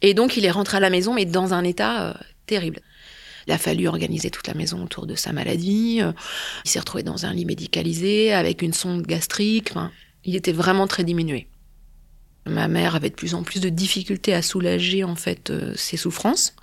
Et 0.02 0.14
donc 0.14 0.37
il 0.37 0.44
est 0.44 0.50
rentré 0.50 0.76
à 0.76 0.80
la 0.80 0.90
maison, 0.90 1.14
mais 1.14 1.25
dans 1.25 1.54
un 1.54 1.64
état 1.64 2.11
euh, 2.11 2.14
terrible. 2.49 2.81
Il 3.47 3.52
a 3.52 3.59
fallu 3.59 3.88
organiser 3.88 4.31
toute 4.31 4.47
la 4.47 4.55
maison 4.55 4.85
autour 4.85 5.07
de 5.07 5.14
sa 5.14 5.33
maladie. 5.33 6.00
Euh, 6.02 6.12
il 6.64 6.71
s'est 6.71 6.81
retrouvé 6.81 7.02
dans 7.02 7.25
un 7.25 7.33
lit 7.33 7.47
médicalisé 7.47 8.33
avec 8.33 8.61
une 8.62 8.75
sonde 8.75 9.07
gastrique. 9.07 9.73
il 10.25 10.37
était 10.37 10.52
vraiment 10.52 10.87
très 10.87 11.05
diminué. 11.05 11.47
Ma 12.47 12.69
mère 12.69 12.95
avait 12.95 13.11
de 13.11 13.14
plus 13.14 13.35
en 13.35 13.43
plus 13.43 13.61
de 13.61 13.69
difficultés 13.69 14.35
à 14.35 14.43
soulager 14.43 15.05
en 15.05 15.17
fait 15.17 15.50
euh, 15.50 15.73
ses 15.76 15.97
souffrances. 15.97 16.55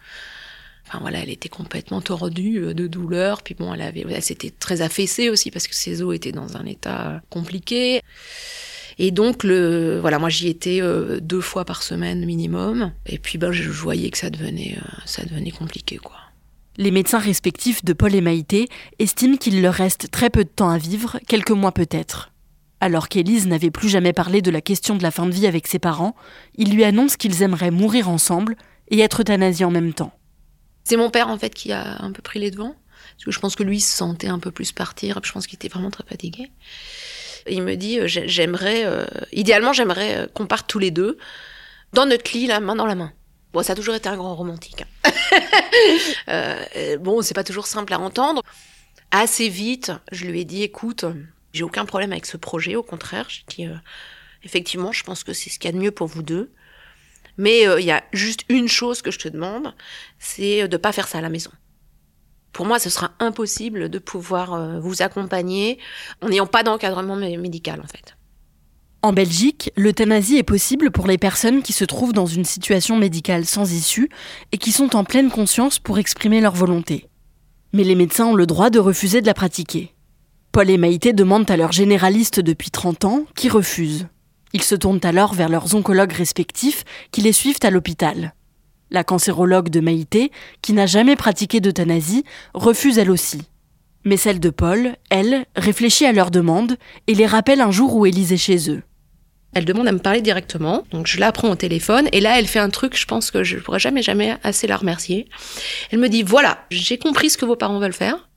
Enfin 0.88 1.00
voilà, 1.00 1.20
elle 1.20 1.32
était 1.32 1.50
complètement 1.50 2.02
tordue 2.02 2.60
euh, 2.60 2.74
de 2.74 2.88
douleur. 2.88 3.42
Puis 3.42 3.56
bon, 3.56 3.74
elle 3.74 3.82
avait, 3.82 4.06
elle 4.08 4.22
s'était 4.22 4.52
très 4.52 4.82
affaissée 4.82 5.30
aussi 5.30 5.50
parce 5.52 5.68
que 5.68 5.76
ses 5.76 6.02
os 6.02 6.16
étaient 6.16 6.32
dans 6.32 6.58
un 6.58 6.66
état 6.66 7.22
compliqué. 7.30 8.02
Et 8.98 9.12
donc 9.12 9.44
le, 9.44 10.00
voilà, 10.00 10.20
moi 10.20 10.30
j'y 10.30 10.48
étais 10.48 10.82
deux 11.22 11.42
fois 11.42 11.66
par 11.66 11.84
semaine 11.84 12.26
minimum. 12.26 12.92
Et 13.06 13.20
puis 13.20 13.38
ben 13.38 13.52
je 13.52 13.70
voyais 13.70 14.10
que 14.10 14.18
ça 14.18 14.30
devenait, 14.30 14.78
ça 15.06 15.24
devenait 15.24 15.52
compliqué 15.52 15.98
quoi. 15.98 16.16
Les 16.78 16.92
médecins 16.92 17.20
respectifs 17.20 17.86
de 17.86 17.94
Paul 17.94 18.14
et 18.16 18.22
Maïté 18.22 18.68
estiment 19.00 19.38
qu'il 19.38 19.62
leur 19.62 19.74
reste 19.74 20.12
très 20.12 20.30
peu 20.30 20.44
de 20.44 20.50
temps 20.50 20.70
à 20.70 20.78
vivre, 20.78 21.20
quelques 21.26 21.52
mois 21.52 21.72
peut-être. 21.72 22.32
Alors 22.82 23.08
qu'Élise 23.08 23.48
n'avait 23.48 23.72
plus 23.72 23.88
jamais 23.88 24.12
parlé 24.12 24.42
de 24.42 24.52
la 24.52 24.60
question 24.60 24.96
de 24.96 25.04
la 25.04 25.12
fin 25.12 25.26
de 25.26 25.32
vie 25.32 25.48
avec 25.48 25.68
ses 25.68 25.80
parents, 25.80 26.16
ils 26.56 26.74
lui 26.74 26.84
annoncent 26.84 27.16
qu'ils 27.16 27.42
aimeraient 27.44 27.72
mourir 27.72 28.10
ensemble 28.10 28.58
et 28.90 29.00
être 29.00 29.22
euthanasiés 29.22 29.66
en 29.66 29.72
même 29.72 29.94
temps. 29.94 30.12
C'est 30.84 30.98
mon 30.98 31.10
père 31.10 31.30
en 31.30 31.38
fait 31.38 31.54
qui 31.54 31.72
a 31.72 32.04
un 32.04 32.12
peu 32.12 32.22
pris 32.22 32.40
les 32.40 32.52
devants, 32.52 32.76
parce 33.14 33.24
que 33.24 33.32
je 33.32 33.40
pense 33.40 33.56
que 33.56 33.64
lui 33.64 33.80
se 33.80 33.96
sentait 33.96 34.28
un 34.28 34.40
peu 34.40 34.52
plus 34.52 34.74
partir, 34.74 35.20
je 35.24 35.32
pense 35.32 35.48
qu'il 35.48 35.56
était 35.56 35.70
vraiment 35.70 35.90
très 35.90 36.04
fatigué. 36.04 36.52
Il 37.48 37.62
me 37.64 37.76
dit 37.76 38.00
euh, 38.00 38.08
j'aimerais, 38.08 38.86
euh, 38.86 39.06
idéalement 39.32 39.74
j'aimerais 39.74 40.18
euh, 40.18 40.28
qu'on 40.28 40.48
parte 40.48 40.68
tous 40.68 40.80
les 40.80 40.92
deux 40.92 41.18
dans 41.94 42.06
notre 42.06 42.32
lit, 42.34 42.48
la 42.48 42.60
main 42.60 42.76
dans 42.76 42.86
la 42.86 42.96
main. 42.96 43.14
Bon, 43.54 43.64
ça 43.64 43.74
a 43.74 43.76
toujours 43.76 43.96
été 43.96 44.10
un 44.10 44.18
grand 44.18 44.36
romantique. 44.36 44.84
Hein. 45.06 46.56
bon, 47.00 47.22
c'est 47.22 47.34
pas 47.34 47.44
toujours 47.46 47.68
simple 47.68 47.94
à 47.94 48.00
entendre. 48.00 48.42
Assez 49.12 49.48
vite, 49.48 49.94
je 50.12 50.26
lui 50.26 50.42
ai 50.42 50.46
dit, 50.46 50.64
écoute, 50.64 51.06
j'ai 51.54 51.64
aucun 51.64 51.86
problème 51.86 52.12
avec 52.12 52.26
ce 52.26 52.36
projet, 52.36 52.76
au 52.76 52.84
contraire, 52.84 53.30
dit, 53.48 53.66
euh, 53.66 53.76
effectivement, 54.44 54.92
je 54.92 55.06
pense 55.06 55.24
que 55.24 55.32
c'est 55.32 55.50
ce 55.50 55.58
qu'il 55.58 55.70
y 55.70 55.74
a 55.74 55.78
de 55.78 55.82
mieux 55.82 55.92
pour 55.92 56.08
vous 56.08 56.22
deux. 56.22 56.52
Mais 57.38 57.62
il 57.80 57.86
y 57.86 57.92
a 57.92 58.04
juste 58.12 58.42
une 58.50 58.68
chose 58.68 59.02
que 59.02 59.12
je 59.12 59.20
te 59.20 59.30
demande, 59.30 59.74
c'est 60.20 60.68
de 60.68 60.78
pas 60.78 60.92
faire 60.92 61.08
ça 61.08 61.20
à 61.20 61.22
la 61.22 61.30
maison. 61.30 61.52
Pour 62.56 62.66
moi, 62.66 62.80
ce 62.80 62.90
sera 62.90 63.12
impossible 63.20 63.90
de 63.90 64.00
pouvoir 64.00 64.54
euh, 64.54 64.80
vous 64.80 65.02
accompagner 65.02 65.78
en 66.22 66.30
n'ayant 66.30 66.48
pas 66.48 66.64
d'encadrement 66.64 67.18
médical, 67.18 67.82
en 67.84 67.86
fait. 67.86 68.16
En 69.02 69.12
Belgique, 69.12 69.74
l'euthanasie 69.76 70.38
est 70.38 70.44
possible 70.44 70.90
pour 70.90 71.06
les 71.06 71.18
personnes 71.18 71.64
qui 71.64 71.74
se 71.74 71.84
trouvent 71.84 72.14
dans 72.14 72.28
une 72.28 72.46
situation 72.46 72.96
médicale 72.96 73.46
sans 73.46 73.74
issue 73.74 74.08
et 74.54 74.58
qui 74.58 74.72
sont 74.72 74.96
en 74.96 75.04
pleine 75.04 75.32
conscience 75.32 75.80
pour 75.80 76.00
exprimer 76.00 76.40
leur 76.40 76.56
volonté. 76.56 77.10
Mais 77.74 77.84
les 77.84 77.94
médecins 77.94 78.28
ont 78.28 78.36
le 78.36 78.48
droit 78.48 78.70
de 78.70 78.80
refuser 78.80 79.20
de 79.20 79.28
la 79.28 79.34
pratiquer. 79.34 79.94
Paul 80.54 80.70
et 80.70 80.78
Maïté 80.78 81.12
demandent 81.12 81.52
à 81.52 81.58
leur 81.58 81.74
généraliste 81.74 82.40
depuis 82.40 82.72
30 82.72 83.04
ans, 83.04 83.26
qui 83.36 83.50
refuse. 83.50 84.08
Ils 84.54 84.64
se 84.64 84.76
tournent 84.76 85.02
alors 85.04 85.34
vers 85.34 85.50
leurs 85.50 85.76
oncologues 85.76 86.14
respectifs 86.14 86.86
qui 87.12 87.20
les 87.20 87.34
suivent 87.34 87.60
à 87.64 87.70
l'hôpital. 87.70 88.34
La 88.92 89.04
cancérologue 89.04 89.70
de 89.70 89.80
Maïté, 89.80 90.32
qui 90.62 90.74
n'a 90.74 90.86
jamais 90.86 91.16
pratiqué 91.16 91.60
d'euthanasie, 91.60 92.24
refuse 92.54 92.98
elle 92.98 93.12
aussi. 93.12 93.42
Mais 94.04 94.18
celle 94.18 94.40
de 94.40 94.52
Paul, 94.52 94.96
elle, 95.10 95.46
réfléchit 95.56 96.06
à 96.06 96.12
leur 96.12 96.30
demande 96.30 96.78
et 97.08 97.16
les 97.16 97.26
rappelle 97.26 97.62
un 97.62 97.72
jour 97.72 97.96
où 97.96 98.06
Élise 98.06 98.32
est 98.32 98.38
chez 98.38 98.70
eux. 98.70 98.84
Elle 99.56 99.66
demande 99.66 99.88
à 99.88 99.94
me 99.94 100.00
parler 100.00 100.22
directement, 100.22 100.84
donc 100.92 101.08
je 101.08 101.18
la 101.18 101.32
prends 101.32 101.50
au 101.50 101.56
téléphone 101.56 102.10
et 102.12 102.20
là 102.20 102.38
elle 102.38 102.46
fait 102.46 102.60
un 102.60 102.70
truc, 102.70 102.98
je 102.98 103.06
pense 103.06 103.32
que 103.32 103.44
je 103.44 103.58
pourrais 103.58 103.80
jamais 103.80 104.02
jamais 104.02 104.36
assez 104.44 104.68
la 104.68 104.76
remercier. 104.76 105.28
Elle 105.92 106.00
me 106.00 106.10
dit 106.10 106.24
voilà, 106.24 106.60
j'ai 106.70 106.98
compris 106.98 107.30
ce 107.30 107.38
que 107.38 107.46
vos 107.46 107.56
parents 107.56 107.80
veulent 107.80 107.94
faire. 107.94 108.30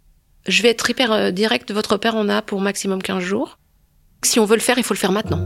Je 0.47 0.63
vais 0.63 0.69
être 0.71 0.89
hyper 0.89 1.13
euh, 1.13 1.31
direct, 1.33 1.73
votre 1.73 1.97
père 1.97 2.15
en 2.15 2.29
a 2.29 2.41
pour 2.41 2.61
maximum 2.61 3.03
15 3.03 3.23
jours. 3.23 3.59
Si 4.25 4.39
on 4.39 4.45
veut 4.45 4.57
le 4.57 4.63
faire, 4.63 4.79
il 4.79 4.85
faut 4.85 4.95
le 4.95 4.99
faire 4.99 5.13
maintenant. 5.13 5.45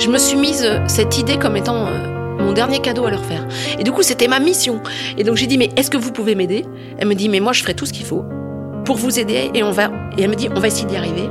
Je 0.00 0.08
me 0.08 0.16
suis 0.16 0.38
mise 0.38 0.64
euh, 0.64 0.78
cette 0.86 1.18
idée 1.18 1.36
comme 1.36 1.58
étant 1.58 1.86
euh, 1.86 2.38
mon 2.38 2.54
dernier 2.54 2.78
cadeau 2.78 3.04
à 3.04 3.10
leur 3.10 3.22
faire. 3.22 3.46
Et 3.78 3.84
du 3.84 3.92
coup, 3.92 4.02
c'était 4.02 4.28
ma 4.28 4.40
mission. 4.40 4.80
Et 5.18 5.24
donc 5.24 5.36
j'ai 5.36 5.46
dit, 5.46 5.58
mais 5.58 5.68
est-ce 5.76 5.90
que 5.90 5.98
vous 5.98 6.10
pouvez 6.10 6.34
m'aider? 6.34 6.64
Elle 6.96 7.06
me 7.06 7.14
dit, 7.14 7.28
mais 7.28 7.38
moi, 7.38 7.52
je 7.52 7.60
ferai 7.60 7.74
tout 7.74 7.84
ce 7.84 7.92
qu'il 7.92 8.06
faut 8.06 8.24
pour 8.86 8.96
vous 8.96 9.18
aider. 9.18 9.50
Et 9.52 9.62
on 9.62 9.72
va, 9.72 9.90
et 10.16 10.22
elle 10.22 10.30
me 10.30 10.36
dit, 10.36 10.48
on 10.56 10.58
va 10.58 10.68
essayer 10.68 10.86
d'y 10.86 10.96
arriver. 10.96 11.28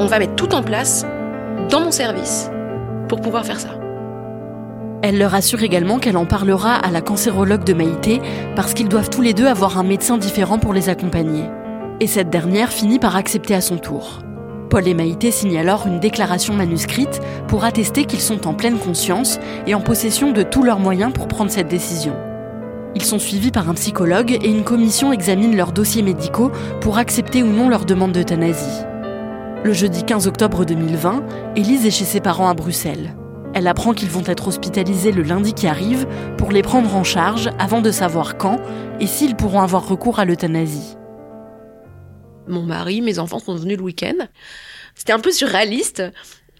On 0.00 0.06
va 0.06 0.18
mettre 0.18 0.34
tout 0.34 0.52
en 0.52 0.64
place 0.64 1.06
dans 1.70 1.78
mon 1.80 1.92
service 1.92 2.50
pour 3.08 3.20
pouvoir 3.20 3.46
faire 3.46 3.60
ça. 3.60 3.78
Elle 5.02 5.16
leur 5.16 5.32
assure 5.36 5.62
également 5.62 6.00
qu'elle 6.00 6.16
en 6.16 6.26
parlera 6.26 6.74
à 6.74 6.90
la 6.90 7.00
cancérologue 7.00 7.62
de 7.62 7.72
Maïté 7.72 8.20
parce 8.56 8.74
qu'ils 8.74 8.88
doivent 8.88 9.10
tous 9.10 9.22
les 9.22 9.32
deux 9.32 9.46
avoir 9.46 9.78
un 9.78 9.84
médecin 9.84 10.18
différent 10.18 10.58
pour 10.58 10.72
les 10.72 10.88
accompagner. 10.88 11.44
Et 12.00 12.08
cette 12.08 12.30
dernière 12.30 12.72
finit 12.72 12.98
par 12.98 13.14
accepter 13.14 13.54
à 13.54 13.60
son 13.60 13.78
tour. 13.78 14.22
Paul 14.68 14.86
et 14.86 14.94
Maïté 14.94 15.30
signent 15.30 15.58
alors 15.58 15.86
une 15.86 15.98
déclaration 15.98 16.54
manuscrite 16.54 17.20
pour 17.46 17.64
attester 17.64 18.04
qu'ils 18.04 18.20
sont 18.20 18.46
en 18.46 18.54
pleine 18.54 18.78
conscience 18.78 19.38
et 19.66 19.74
en 19.74 19.80
possession 19.80 20.32
de 20.32 20.42
tous 20.42 20.62
leurs 20.62 20.78
moyens 20.78 21.12
pour 21.12 21.26
prendre 21.26 21.50
cette 21.50 21.68
décision. 21.68 22.14
Ils 22.94 23.04
sont 23.04 23.18
suivis 23.18 23.50
par 23.50 23.68
un 23.68 23.74
psychologue 23.74 24.32
et 24.42 24.48
une 24.48 24.64
commission 24.64 25.12
examine 25.12 25.56
leurs 25.56 25.72
dossiers 25.72 26.02
médicaux 26.02 26.50
pour 26.80 26.98
accepter 26.98 27.42
ou 27.42 27.52
non 27.52 27.68
leur 27.68 27.84
demande 27.84 28.12
d'euthanasie. 28.12 28.84
Le 29.64 29.72
jeudi 29.72 30.04
15 30.04 30.26
octobre 30.26 30.64
2020, 30.64 31.22
Élise 31.56 31.86
est 31.86 31.90
chez 31.90 32.04
ses 32.04 32.20
parents 32.20 32.48
à 32.48 32.54
Bruxelles. 32.54 33.14
Elle 33.54 33.66
apprend 33.66 33.92
qu'ils 33.92 34.10
vont 34.10 34.22
être 34.26 34.48
hospitalisés 34.48 35.12
le 35.12 35.22
lundi 35.22 35.54
qui 35.54 35.66
arrive 35.66 36.06
pour 36.36 36.52
les 36.52 36.62
prendre 36.62 36.94
en 36.94 37.04
charge 37.04 37.50
avant 37.58 37.80
de 37.80 37.90
savoir 37.90 38.36
quand 38.36 38.58
et 39.00 39.06
s'ils 39.06 39.34
pourront 39.34 39.62
avoir 39.62 39.88
recours 39.88 40.18
à 40.18 40.24
l'euthanasie 40.24 40.97
mon 42.48 42.62
mari, 42.62 43.00
mes 43.00 43.18
enfants 43.18 43.38
sont 43.38 43.54
venus 43.54 43.76
le 43.76 43.82
week-end. 43.82 44.28
C'était 44.94 45.12
un 45.12 45.20
peu 45.20 45.32
surréaliste. 45.32 46.02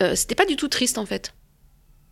Euh, 0.00 0.14
c'était 0.14 0.34
pas 0.34 0.46
du 0.46 0.56
tout 0.56 0.68
triste 0.68 0.98
en 0.98 1.06
fait. 1.06 1.32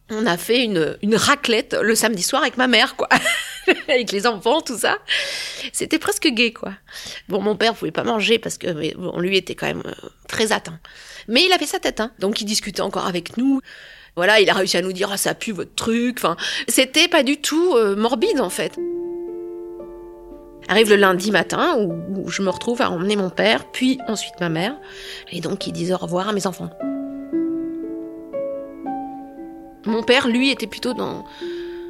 On 0.08 0.24
a 0.26 0.36
fait 0.36 0.62
une, 0.62 1.16
raclette 1.16 1.74
le 1.74 1.96
samedi 1.96 2.22
soir 2.22 2.42
avec 2.42 2.56
ma 2.56 2.68
mère, 2.68 2.94
quoi. 2.94 3.08
avec 3.88 4.12
les 4.12 4.26
enfants, 4.28 4.60
tout 4.60 4.78
ça. 4.78 4.98
C'était 5.72 5.98
presque 5.98 6.28
gai, 6.28 6.52
quoi. 6.52 6.74
Bon, 7.28 7.40
mon 7.40 7.56
père 7.56 7.74
pouvait 7.74 7.90
pas 7.90 8.04
manger 8.04 8.38
parce 8.38 8.56
que 8.56 8.68
lui 8.68 9.36
était 9.36 9.56
quand 9.56 9.66
même 9.66 9.82
euh, 9.84 10.08
très 10.28 10.52
atteint. 10.52 10.78
Mais 11.26 11.44
il 11.44 11.52
avait 11.52 11.66
sa 11.66 11.80
tête, 11.80 11.98
hein. 11.98 12.12
Donc 12.20 12.40
il 12.40 12.44
discutait 12.44 12.82
encore 12.82 13.06
avec 13.06 13.36
nous. 13.36 13.60
Voilà, 14.14 14.40
il 14.40 14.48
a 14.48 14.54
réussi 14.54 14.76
à 14.76 14.82
nous 14.82 14.92
dire 14.92 15.10
ah 15.12 15.16
ça 15.16 15.34
pue 15.34 15.50
votre 15.50 15.74
truc. 15.74 16.18
Enfin, 16.18 16.36
c'était 16.68 17.08
pas 17.08 17.24
du 17.24 17.38
tout 17.38 17.74
euh, 17.74 17.96
morbide 17.96 18.40
en 18.40 18.50
fait. 18.50 18.78
Arrive 20.68 20.90
le 20.90 20.96
lundi 20.96 21.30
matin 21.30 21.78
où, 21.78 22.28
je 22.28 22.42
me 22.42 22.50
retrouve 22.50 22.82
à 22.82 22.90
emmener 22.90 23.16
mon 23.16 23.30
père, 23.30 23.70
puis 23.70 23.98
ensuite 24.08 24.34
ma 24.40 24.48
mère, 24.48 24.76
et 25.30 25.40
donc 25.40 25.66
ils 25.66 25.72
disent 25.72 25.92
au 25.92 25.96
revoir 25.96 26.28
à 26.28 26.32
mes 26.32 26.46
enfants. 26.46 26.70
Mon 29.84 30.02
père, 30.02 30.26
lui, 30.26 30.50
était 30.50 30.66
plutôt 30.66 30.94
dans 30.94 31.24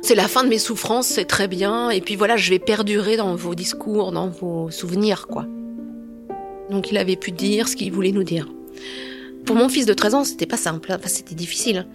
c'est 0.02 0.14
la 0.14 0.28
fin 0.28 0.44
de 0.44 0.48
mes 0.48 0.58
souffrances, 0.58 1.08
c'est 1.08 1.24
très 1.24 1.48
bien, 1.48 1.90
et 1.90 2.00
puis 2.00 2.14
voilà, 2.14 2.36
je 2.36 2.50
vais 2.50 2.58
perdurer 2.60 3.16
dans 3.16 3.34
vos 3.34 3.56
discours, 3.56 4.12
dans 4.12 4.28
vos 4.28 4.70
souvenirs, 4.70 5.26
quoi. 5.26 5.46
Donc 6.70 6.90
il 6.92 6.98
avait 6.98 7.16
pu 7.16 7.32
dire 7.32 7.66
ce 7.66 7.74
qu'il 7.74 7.90
voulait 7.90 8.12
nous 8.12 8.22
dire. 8.22 8.46
Pour 9.46 9.56
mon 9.56 9.68
fils 9.68 9.86
de 9.86 9.94
13 9.94 10.14
ans, 10.14 10.24
c'était 10.24 10.46
pas 10.46 10.56
simple, 10.56 10.92
hein, 10.92 10.98
c'était 11.06 11.34
difficile. 11.34 11.86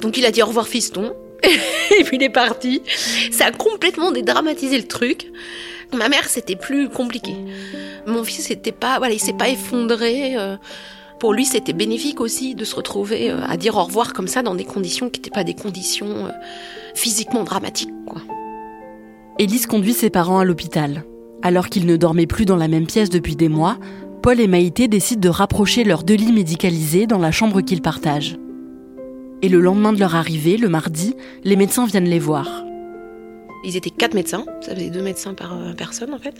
Donc 0.00 0.16
il 0.16 0.26
a 0.26 0.30
dit 0.30 0.42
au 0.42 0.46
revoir 0.46 0.68
fiston, 0.68 1.12
et 1.42 2.04
puis 2.04 2.18
il 2.18 2.22
est 2.22 2.30
parti. 2.30 2.82
Ça 3.32 3.46
a 3.46 3.52
complètement 3.52 4.12
dédramatisé 4.12 4.76
le 4.76 4.86
truc. 4.86 5.26
Ma 5.96 6.08
mère, 6.08 6.28
c'était 6.28 6.56
plus 6.56 6.88
compliqué. 6.88 7.34
Mon 8.06 8.24
fils, 8.24 8.46
c'était 8.46 8.72
pas, 8.72 8.98
voilà, 8.98 9.14
il 9.14 9.18
s'est 9.18 9.32
pas 9.32 9.48
effondré. 9.48 10.36
Euh. 10.36 10.56
pour 11.18 11.34
lui, 11.34 11.44
c'était 11.44 11.72
bénéfique 11.72 12.20
aussi 12.20 12.54
de 12.54 12.64
se 12.64 12.74
retrouver 12.76 13.30
euh, 13.30 13.40
à 13.46 13.56
dire 13.56 13.76
au 13.76 13.84
revoir 13.84 14.12
comme 14.12 14.28
ça 14.28 14.42
dans 14.42 14.54
des 14.54 14.64
conditions 14.64 15.10
qui 15.10 15.20
n'étaient 15.20 15.30
pas 15.30 15.44
des 15.44 15.54
conditions 15.54 16.26
euh, 16.26 16.30
physiquement 16.94 17.44
dramatiques, 17.44 17.90
quoi. 18.06 18.22
Élise 19.38 19.66
conduit 19.66 19.94
ses 19.94 20.10
parents 20.10 20.38
à 20.38 20.44
l'hôpital. 20.44 21.04
Alors 21.42 21.68
qu'ils 21.68 21.86
ne 21.86 21.96
dormaient 21.96 22.26
plus 22.26 22.44
dans 22.44 22.56
la 22.56 22.68
même 22.68 22.86
pièce 22.86 23.08
depuis 23.08 23.36
des 23.36 23.48
mois, 23.48 23.78
Paul 24.22 24.38
et 24.38 24.46
Maïté 24.46 24.86
décident 24.86 25.20
de 25.20 25.28
rapprocher 25.30 25.82
leurs 25.82 26.02
deux 26.02 26.14
lits 26.14 26.32
médicalisés 26.32 27.06
dans 27.06 27.18
la 27.18 27.30
chambre 27.30 27.62
qu'ils 27.62 27.80
partagent. 27.80 28.36
Et 29.40 29.48
le 29.48 29.60
lendemain 29.60 29.94
de 29.94 29.98
leur 29.98 30.14
arrivée, 30.14 30.58
le 30.58 30.68
mardi, 30.68 31.14
les 31.44 31.56
médecins 31.56 31.86
viennent 31.86 32.04
les 32.04 32.18
voir. 32.18 32.64
Ils 33.64 33.76
étaient 33.76 33.90
quatre 33.90 34.14
médecins, 34.14 34.44
ça 34.62 34.74
faisait 34.74 34.90
deux 34.90 35.02
médecins 35.02 35.34
par 35.34 35.56
euh, 35.56 35.72
personne 35.72 36.14
en 36.14 36.18
fait. 36.18 36.34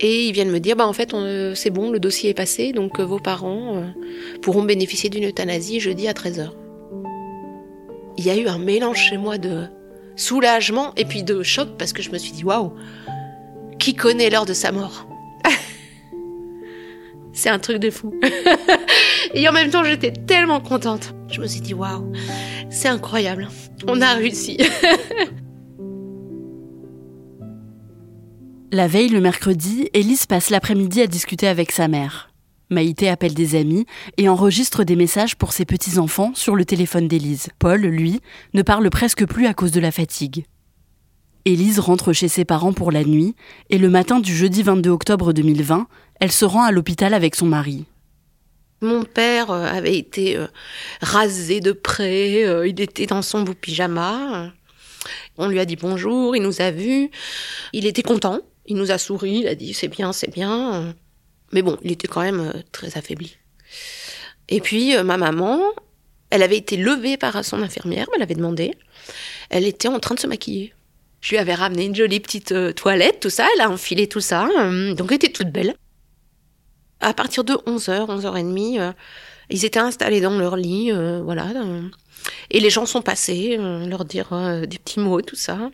Et 0.00 0.26
ils 0.26 0.32
viennent 0.32 0.50
me 0.50 0.60
dire, 0.60 0.76
bah 0.76 0.86
en 0.86 0.92
fait, 0.92 1.14
c'est 1.54 1.70
bon, 1.70 1.90
le 1.90 1.98
dossier 1.98 2.30
est 2.30 2.34
passé, 2.34 2.72
donc 2.72 3.00
euh, 3.00 3.04
vos 3.04 3.18
parents 3.18 3.76
euh, 3.76 3.86
pourront 4.42 4.62
bénéficier 4.62 5.10
d'une 5.10 5.26
euthanasie 5.26 5.80
jeudi 5.80 6.06
à 6.06 6.12
13h. 6.12 6.50
Il 8.16 8.24
y 8.24 8.30
a 8.30 8.36
eu 8.36 8.46
un 8.46 8.58
mélange 8.58 8.98
chez 8.98 9.16
moi 9.16 9.38
de 9.38 9.64
soulagement 10.16 10.92
et 10.96 11.04
puis 11.04 11.22
de 11.22 11.42
choc 11.42 11.70
parce 11.78 11.92
que 11.92 12.02
je 12.02 12.10
me 12.10 12.18
suis 12.18 12.32
dit, 12.32 12.44
waouh, 12.44 12.72
qui 13.78 13.94
connaît 13.94 14.30
l'heure 14.30 14.46
de 14.46 14.52
sa 14.52 14.70
mort? 14.70 15.08
C'est 17.32 17.48
un 17.48 17.58
truc 17.58 17.78
de 17.78 17.90
fou. 17.90 18.14
et 19.34 19.48
en 19.48 19.52
même 19.52 19.70
temps, 19.70 19.84
j'étais 19.84 20.12
tellement 20.12 20.60
contente. 20.60 21.14
Je 21.30 21.40
me 21.40 21.46
suis 21.46 21.60
dit, 21.60 21.74
waouh, 21.74 22.12
c'est 22.70 22.88
incroyable. 22.88 23.48
On 23.86 24.00
a 24.00 24.14
réussi. 24.14 24.58
La 28.70 28.86
veille, 28.86 29.08
le 29.08 29.22
mercredi, 29.22 29.88
Élise 29.94 30.26
passe 30.26 30.50
l'après-midi 30.50 31.00
à 31.00 31.06
discuter 31.06 31.48
avec 31.48 31.72
sa 31.72 31.88
mère. 31.88 32.30
Maïté 32.68 33.08
appelle 33.08 33.32
des 33.32 33.54
amis 33.54 33.86
et 34.18 34.28
enregistre 34.28 34.84
des 34.84 34.94
messages 34.94 35.36
pour 35.36 35.54
ses 35.54 35.64
petits-enfants 35.64 36.32
sur 36.34 36.54
le 36.54 36.66
téléphone 36.66 37.08
d'Élise. 37.08 37.48
Paul, 37.58 37.80
lui, 37.80 38.20
ne 38.52 38.60
parle 38.60 38.90
presque 38.90 39.24
plus 39.24 39.46
à 39.46 39.54
cause 39.54 39.70
de 39.72 39.80
la 39.80 39.90
fatigue. 39.90 40.44
Élise 41.46 41.78
rentre 41.78 42.12
chez 42.12 42.28
ses 42.28 42.44
parents 42.44 42.74
pour 42.74 42.92
la 42.92 43.04
nuit 43.04 43.34
et 43.70 43.78
le 43.78 43.88
matin 43.88 44.20
du 44.20 44.36
jeudi 44.36 44.62
22 44.62 44.90
octobre 44.90 45.32
2020, 45.32 45.86
elle 46.20 46.32
se 46.32 46.44
rend 46.44 46.62
à 46.62 46.70
l'hôpital 46.70 47.14
avec 47.14 47.36
son 47.36 47.46
mari. 47.46 47.86
Mon 48.82 49.02
père 49.02 49.50
euh, 49.50 49.64
avait 49.64 49.96
été 49.96 50.36
euh, 50.36 50.46
rasé 51.00 51.60
de 51.60 51.72
près, 51.72 52.44
euh, 52.44 52.68
il 52.68 52.78
était 52.82 53.06
dans 53.06 53.22
son 53.22 53.44
beau 53.44 53.54
pyjama. 53.54 54.52
On 55.38 55.48
lui 55.48 55.58
a 55.58 55.64
dit 55.64 55.76
bonjour, 55.76 56.36
il 56.36 56.42
nous 56.42 56.60
a 56.60 56.70
vus, 56.70 57.10
il 57.72 57.86
était 57.86 58.02
content. 58.02 58.40
Il 58.68 58.76
nous 58.76 58.92
a 58.92 58.98
souri, 58.98 59.40
il 59.40 59.48
a 59.48 59.54
dit 59.54 59.74
c'est 59.74 59.88
bien, 59.88 60.12
c'est 60.12 60.30
bien. 60.30 60.94
Mais 61.52 61.62
bon, 61.62 61.78
il 61.82 61.92
était 61.92 62.08
quand 62.08 62.20
même 62.20 62.40
euh, 62.40 62.60
très 62.72 62.96
affaibli. 62.96 63.36
Et 64.48 64.60
puis 64.60 64.94
euh, 64.94 65.02
ma 65.02 65.16
maman, 65.16 65.60
elle 66.30 66.42
avait 66.42 66.58
été 66.58 66.76
levée 66.76 67.16
par 67.16 67.44
son 67.44 67.62
infirmière, 67.62 68.06
elle 68.14 68.22
avait 68.22 68.34
demandé. 68.34 68.74
Elle 69.50 69.64
était 69.64 69.88
en 69.88 69.98
train 69.98 70.14
de 70.14 70.20
se 70.20 70.26
maquiller. 70.26 70.74
Je 71.20 71.30
lui 71.30 71.38
avais 71.38 71.54
ramené 71.54 71.86
une 71.86 71.94
jolie 71.94 72.20
petite 72.20 72.52
euh, 72.52 72.72
toilette, 72.72 73.20
tout 73.20 73.30
ça, 73.30 73.46
elle 73.54 73.62
a 73.62 73.70
enfilé 73.70 74.06
tout 74.06 74.20
ça, 74.20 74.46
donc 74.94 75.08
elle 75.08 75.16
était 75.16 75.32
toute 75.32 75.48
belle. 75.48 75.74
À 77.00 77.14
partir 77.14 77.44
de 77.44 77.54
11h, 77.54 78.06
11h30, 78.20 78.94
ils 79.50 79.64
étaient 79.64 79.80
installés 79.80 80.20
dans 80.20 80.38
leur 80.38 80.56
lit, 80.56 80.92
voilà. 81.22 81.46
et 82.50 82.60
les 82.60 82.70
gens 82.70 82.86
sont 82.86 83.02
passés, 83.02 83.56
leur 83.56 84.04
dire 84.04 84.28
des 84.66 84.78
petits 84.78 85.00
mots, 85.00 85.22
tout 85.22 85.36
ça. 85.36 85.70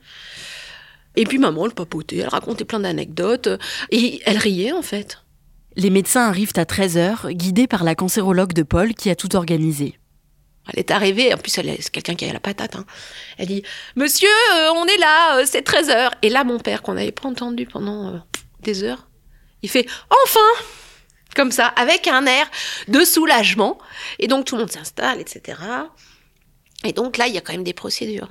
Et 1.17 1.25
puis 1.25 1.39
maman, 1.39 1.67
elle 1.67 1.75
papotait, 1.75 2.19
elle 2.19 2.29
racontait 2.29 2.65
plein 2.65 2.81
d'anecdotes, 2.81 3.49
et 3.91 4.21
elle 4.25 4.39
riait 4.39 4.73
en 4.73 4.83
fait. 4.83 5.19
Les 5.77 5.91
médecins 5.91 6.29
arrivent 6.29 6.53
à 6.57 6.65
13h, 6.65 7.33
guidés 7.33 7.67
par 7.67 7.83
la 7.85 7.95
cancérologue 7.95 8.53
de 8.53 8.63
Paul 8.63 8.95
qui 8.95 9.11
a 9.11 9.17
tout 9.17 9.35
organisé. 9.35 9.99
Elle 10.73 10.79
est 10.79 10.91
arrivée, 10.91 11.35
en 11.35 11.37
plus 11.37 11.59
elle 11.59 11.69
est 11.69 11.91
quelqu'un 11.91 12.15
qui 12.15 12.25
a 12.25 12.33
la 12.33 12.41
patate. 12.41 12.77
Hein. 12.77 12.87
Elle 13.39 13.49
dit 13.49 13.63
Monsieur, 13.97 14.29
euh, 14.55 14.71
on 14.77 14.87
est 14.87 14.97
là, 14.99 15.39
euh, 15.39 15.45
c'est 15.47 15.67
13h. 15.67 16.13
Et 16.23 16.31
là, 16.31 16.45
mon 16.45 16.59
père, 16.59 16.83
qu'on 16.83 16.95
n'avait 16.95 17.13
pas 17.13 17.29
entendu 17.29 17.67
pendant 17.67 18.09
euh, 18.09 18.19
des 18.61 18.83
heures, 18.83 19.09
il 19.63 19.69
fait 19.69 19.87
Enfin 20.25 20.65
Comme 21.37 21.51
ça, 21.51 21.67
avec 21.67 22.07
un 22.07 22.25
air 22.27 22.51
de 22.89 23.05
soulagement. 23.05 23.79
Et 24.19 24.27
donc 24.27 24.47
tout 24.47 24.55
le 24.55 24.63
monde 24.63 24.73
s'installe, 24.73 25.21
etc. 25.21 25.59
Et 26.85 26.93
donc 26.93 27.17
là, 27.17 27.27
il 27.27 27.35
y 27.35 27.39
a 27.39 27.41
quand 27.41 27.55
même 27.55 27.65
des 27.65 27.73
procédures. 27.73 28.29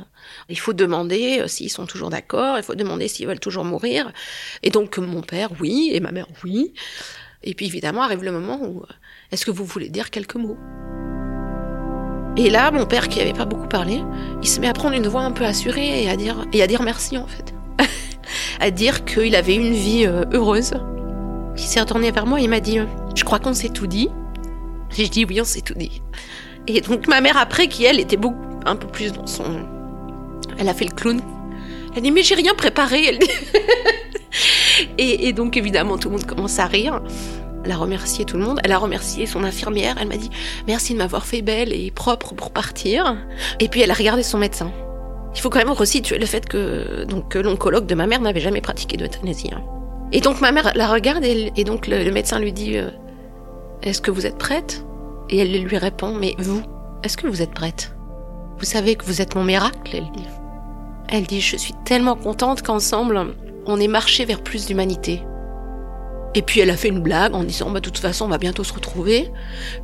Il 0.48 0.60
faut 0.60 0.74
demander 0.74 1.40
euh, 1.42 1.48
s'ils 1.48 1.72
sont 1.72 1.88
toujours 1.88 2.12
d'accord, 2.12 2.58
il 2.58 2.64
faut 2.64 2.76
demander 2.76 3.08
s'ils 3.08 3.28
veulent 3.28 3.40
toujours 3.40 3.66
mourir. 3.66 4.12
Et 4.62 4.70
donc 4.70 4.98
mon 5.00 5.22
père, 5.22 5.50
oui, 5.60 5.90
et 5.92 6.00
ma 6.00 6.12
mère, 6.12 6.28
oui. 6.44 6.74
Et 7.44 7.56
puis 7.56 7.66
évidemment 7.66 8.04
arrive 8.04 8.24
le 8.24 8.32
moment 8.32 8.60
où, 8.62 8.82
euh, 8.82 8.94
est-ce 9.32 9.46
que 9.46 9.52
vous 9.52 9.66
voulez 9.66 9.90
dire 9.90 10.12
quelques 10.12 10.36
mots? 10.36 10.58
Et 12.38 12.50
là, 12.50 12.72
mon 12.72 12.86
père, 12.86 13.10
qui 13.10 13.20
n'avait 13.20 13.34
pas 13.34 13.46
beaucoup 13.46 13.68
parlé, 13.68 14.02
il 14.42 14.48
se 14.48 14.60
met 14.60 14.68
à 14.68 14.74
prendre 14.74 14.96
une 14.96 15.08
voix 15.08 15.22
un 15.22 15.32
peu 15.32 15.46
assurée 15.46 16.04
et 16.04 16.10
à 16.10 16.16
dire, 16.16 16.46
et 16.54 16.62
à 16.62 16.68
dire 16.68 16.84
merci 16.84 17.18
en 17.18 17.28
fait. 17.28 17.54
à 18.60 18.70
dire 18.70 19.04
qu'il 19.04 19.36
avait 19.36 19.56
une 19.56 19.74
vie 19.74 20.06
euh, 20.06 20.26
heureuse. 20.32 20.74
Il 21.58 21.64
s'est 21.64 21.80
retourné 21.80 22.12
vers 22.12 22.28
moi 22.28 22.40
et 22.40 22.44
il 22.44 22.50
m'a 22.50 22.60
dit, 22.60 22.80
je 23.16 23.24
crois 23.24 23.40
qu'on 23.40 23.54
s'est 23.54 23.70
tout 23.70 23.88
dit. 23.88 24.10
J'ai 24.92 25.08
dit 25.08 25.26
oui, 25.26 25.42
on 25.42 25.46
s'est 25.46 25.62
tout 25.62 25.74
dit. 25.74 26.02
Et 26.68 26.82
donc 26.82 27.08
ma 27.08 27.22
mère 27.22 27.38
après, 27.38 27.68
qui 27.68 27.86
elle 27.86 28.00
était 28.00 28.18
beaucoup, 28.18 28.60
un 28.66 28.76
peu 28.76 28.88
plus 28.88 29.12
dans 29.12 29.28
son... 29.28 29.44
Elle 30.58 30.70
a 30.70 30.74
fait 30.74 30.86
le 30.86 30.92
clown. 30.92 31.22
Elle 31.96 32.04
dit 32.04 32.12
mais 32.12 32.24
j'ai 32.24 32.36
rien 32.36 32.54
préparé. 32.54 33.06
Elle 33.06 33.20
dit. 33.20 33.30
et, 34.98 35.34
donc 35.34 35.58
évidemment 35.58 35.98
tout 35.98 36.10
le 36.10 36.16
monde 36.16 36.26
commence 36.26 36.60
à 36.60 36.66
rire. 36.66 37.02
Elle 37.66 37.72
a 37.72 37.78
remercié 37.78 38.26
tout 38.26 38.38
le 38.38 38.44
monde. 38.44 38.60
Elle 38.64 38.72
a 38.72 38.78
remercié 38.78 39.26
son 39.26 39.44
infirmière. 39.44 39.96
Elle 40.00 40.08
m'a 40.08 40.18
dit 40.18 40.30
merci 40.68 40.94
de 40.94 41.00
m'avoir 41.00 41.26
fait 41.26 41.42
belle 41.42 41.74
et 41.74 41.92
propre 41.92 42.34
pour 42.34 42.52
partir. 42.52 43.18
Et 43.60 43.68
puis 43.68 43.82
elle 43.82 43.92
a 43.92 43.96
regardé 43.96 44.24
son 44.24 44.38
médecin. 44.38 44.72
Il 45.36 45.42
faut 45.42 45.50
quand 45.50 45.60
même 45.60 45.72
resituer 45.72 46.20
le 46.20 46.26
fait 46.26 46.48
que 46.48 47.06
donc 47.06 47.34
l'oncologue 47.36 47.88
de 47.88 47.96
ma 47.96 48.06
mère 48.06 48.22
n'avait 48.22 48.40
jamais 48.40 48.62
pratiqué 48.62 48.98
d'euthanasie. 48.98 49.50
Hein. 49.54 49.64
Et 50.12 50.22
donc 50.22 50.42
ma 50.42 50.52
mère 50.52 50.72
la 50.76 50.88
regarde 50.88 51.24
et, 51.24 51.64
donc 51.64 51.88
le, 51.88 52.04
le, 52.04 52.12
médecin 52.12 52.40
lui 52.40 52.54
dit 52.54 52.78
euh, 52.78 52.90
Est-ce 53.82 54.00
que 54.00 54.12
vous 54.12 54.28
êtes 54.28 54.38
prête? 54.38 54.86
Et 55.30 55.40
elle 55.40 55.64
lui 55.64 55.78
répond, 55.78 56.14
mais 56.14 56.36
vous, 56.38 56.62
est-ce 57.04 57.18
que 57.18 57.28
vous 57.28 57.42
êtes 57.42 57.54
prête? 57.54 57.96
Vous 58.58 58.66
savez 58.66 58.96
que 58.96 59.06
vous 59.06 59.22
êtes 59.22 59.36
mon 59.36 59.44
miracle, 59.44 59.92
elle 59.94 60.12
dit. 60.16 60.28
Elle 61.10 61.26
dit, 61.26 61.42
je 61.42 61.58
suis 61.58 61.74
tellement 61.86 62.16
contente 62.16 62.62
qu'ensemble, 62.62 63.36
on 63.66 63.80
ait 63.80 63.88
marché 63.88 64.26
vers 64.26 64.42
plus 64.42 64.66
d'humanité. 64.66 65.24
Et 66.36 66.42
puis 66.42 66.62
elle 66.62 66.72
a 66.72 66.78
fait 66.78 66.88
une 66.88 67.02
blague 67.02 67.36
en 67.36 67.44
disant, 67.44 67.70
bah, 67.70 67.80
de 67.80 67.86
toute 67.86 68.00
façon, 68.00 68.26
on 68.26 68.30
va 68.30 68.38
bientôt 68.38 68.64
se 68.64 68.74
retrouver. 68.74 69.32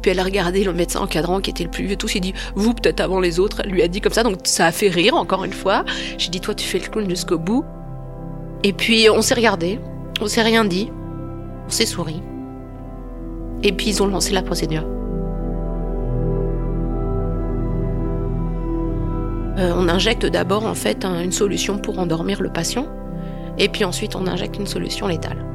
Puis 0.01 0.11
elle 0.11 0.19
a 0.19 0.23
regardé 0.23 0.63
le 0.63 0.73
médecin 0.73 1.01
encadrant 1.01 1.41
qui 1.41 1.51
était 1.51 1.63
le 1.63 1.69
plus 1.69 1.85
vieux, 1.85 1.95
tout 1.95 2.07
s'est 2.07 2.19
dit, 2.19 2.33
vous 2.55 2.73
peut-être 2.73 3.01
avant 3.01 3.19
les 3.19 3.39
autres. 3.39 3.61
Elle 3.63 3.71
lui 3.71 3.83
a 3.83 3.87
dit 3.87 4.01
comme 4.01 4.13
ça, 4.13 4.23
donc 4.23 4.39
ça 4.45 4.65
a 4.65 4.71
fait 4.71 4.89
rire 4.89 5.15
encore 5.15 5.43
une 5.43 5.53
fois. 5.53 5.85
J'ai 6.17 6.29
dit, 6.29 6.41
toi, 6.41 6.55
tu 6.55 6.65
fais 6.65 6.79
le 6.79 6.87
clown 6.87 7.07
jusqu'au 7.09 7.37
bout. 7.37 7.63
Et 8.63 8.73
puis 8.73 9.09
on 9.09 9.21
s'est 9.21 9.35
regardé, 9.35 9.79
on 10.21 10.27
s'est 10.27 10.41
rien 10.41 10.65
dit, 10.65 10.91
on 11.67 11.69
s'est 11.69 11.85
souri. 11.85 12.21
Et 13.61 13.71
puis 13.71 13.87
ils 13.89 14.03
ont 14.03 14.07
lancé 14.07 14.33
la 14.33 14.41
procédure. 14.41 14.85
Euh, 19.59 19.73
on 19.75 19.89
injecte 19.89 20.25
d'abord 20.25 20.65
en 20.65 20.73
fait 20.73 21.03
une 21.05 21.31
solution 21.31 21.77
pour 21.77 21.99
endormir 21.99 22.41
le 22.41 22.49
patient, 22.49 22.87
et 23.57 23.67
puis 23.67 23.83
ensuite 23.83 24.15
on 24.15 24.25
injecte 24.25 24.57
une 24.57 24.67
solution 24.67 25.07
létale. 25.07 25.45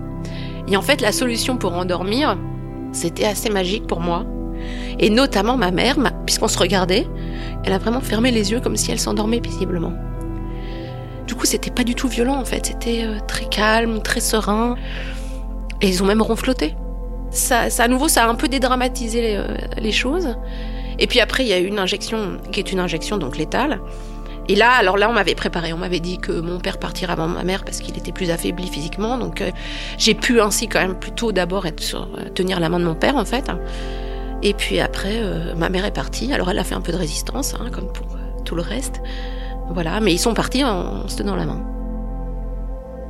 Et 0.69 0.77
en 0.77 0.83
fait, 0.83 1.01
la 1.01 1.13
solution 1.13 1.57
pour 1.57 1.73
endormir, 1.75 2.37
c'était 2.93 3.25
assez 3.25 3.51
magique 3.51 3.87
pour 3.87 4.01
moi, 4.01 4.27
et 4.99 5.11
notamment 5.11 5.57
ma 5.57 5.71
mère, 5.71 5.97
puisqu'on 6.27 6.49
se 6.49 6.59
regardait, 6.59 7.07
elle 7.65 7.73
a 7.73 7.79
vraiment 7.79 8.01
fermé 8.01 8.31
les 8.31 8.53
yeux 8.53 8.61
comme 8.61 8.77
si 8.77 8.91
elle 8.91 9.01
s'endormait 9.01 9.41
paisiblement. 9.41 9.93
Du 11.27 11.35
coup, 11.35 11.47
c'était 11.47 11.71
pas 11.71 11.85
du 11.85 11.95
tout 11.95 12.09
violent 12.09 12.37
en 12.37 12.45
fait, 12.45 12.67
c'était 12.67 13.05
euh, 13.05 13.19
très 13.27 13.47
calme, 13.47 14.03
très 14.03 14.21
serein, 14.21 14.77
et 15.81 15.89
ils 15.89 16.03
ont 16.03 16.07
même 16.07 16.23
ronfloté. 16.23 16.75
Ça, 17.31 17.71
ça 17.71 17.85
à 17.85 17.89
nouveau, 17.89 18.09
ça 18.09 18.25
a 18.25 18.29
un 18.29 18.35
peu 18.35 18.49
dédramatisé 18.49 19.37
euh, 19.37 19.47
les 19.79 19.93
choses. 19.93 20.37
Et 20.99 21.07
puis 21.07 21.21
après, 21.21 21.45
il 21.45 21.49
y 21.49 21.53
a 21.53 21.59
une 21.59 21.79
injection 21.79 22.39
qui 22.53 22.61
est 22.61 22.73
une 22.73 22.81
injection 22.81 23.19
donc 23.19 23.37
létale. 23.37 23.81
Et 24.49 24.57
là, 24.57 24.73
alors 24.73 24.99
là, 24.99 25.09
on 25.09 25.13
m'avait 25.13 25.35
préparé. 25.35 25.73
On 25.73 25.79
m'avait 25.79 26.01
dit 26.01 26.19
que 26.19 26.33
mon 26.33 26.59
père 26.59 26.79
partirait 26.79 27.13
avant 27.13 27.29
ma 27.29 27.45
mère 27.45 27.65
parce 27.65 27.81
qu'il 27.81 27.97
était 27.97 28.13
plus 28.13 28.31
affaibli 28.31 28.69
physiquement. 28.69 29.17
Donc, 29.17 29.41
euh, 29.41 29.51
j'ai 29.97 30.15
pu 30.15 30.41
ainsi 30.41 30.69
quand 30.69 30.81
même 30.81 30.99
plutôt 30.99 31.33
d'abord 31.33 31.65
euh, 31.65 32.29
tenir 32.35 32.61
la 32.61 32.69
main 32.69 32.79
de 32.79 32.85
mon 32.85 32.95
père 32.95 33.17
en 33.17 33.25
fait. 33.25 33.51
Et 34.43 34.53
puis 34.53 34.81
après, 34.81 35.17
euh, 35.17 35.55
ma 35.55 35.71
mère 35.71 35.87
est 35.87 35.95
partie. 35.95 36.33
Alors 36.33 36.51
elle 36.51 36.59
a 36.59 36.65
fait 36.65 36.75
un 36.75 36.83
peu 36.83 36.93
de 36.93 36.99
résistance, 36.99 37.55
hein, 37.55 37.71
comme 37.73 37.91
pour 37.91 38.07
tout 38.45 38.55
le 38.55 38.63
reste. 38.63 39.01
Voilà, 39.71 39.99
mais 40.01 40.13
ils 40.13 40.19
sont 40.19 40.35
partis 40.35 40.63
en, 40.63 41.09
se 41.09 41.17
tenant 41.17 41.37
la 41.37 41.47
main. 41.47 41.63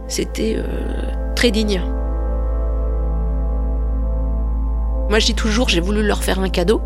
C'était 0.07 0.59
très 1.35 1.51
digne. 1.51 1.83
Moi, 5.09 5.19
je 5.19 5.27
dis 5.27 5.35
toujours, 5.35 5.69
j'ai 5.69 5.81
voulu 5.81 6.03
leur 6.03 6.23
faire 6.23 6.39
un 6.39 6.49
cadeau. 6.49 6.81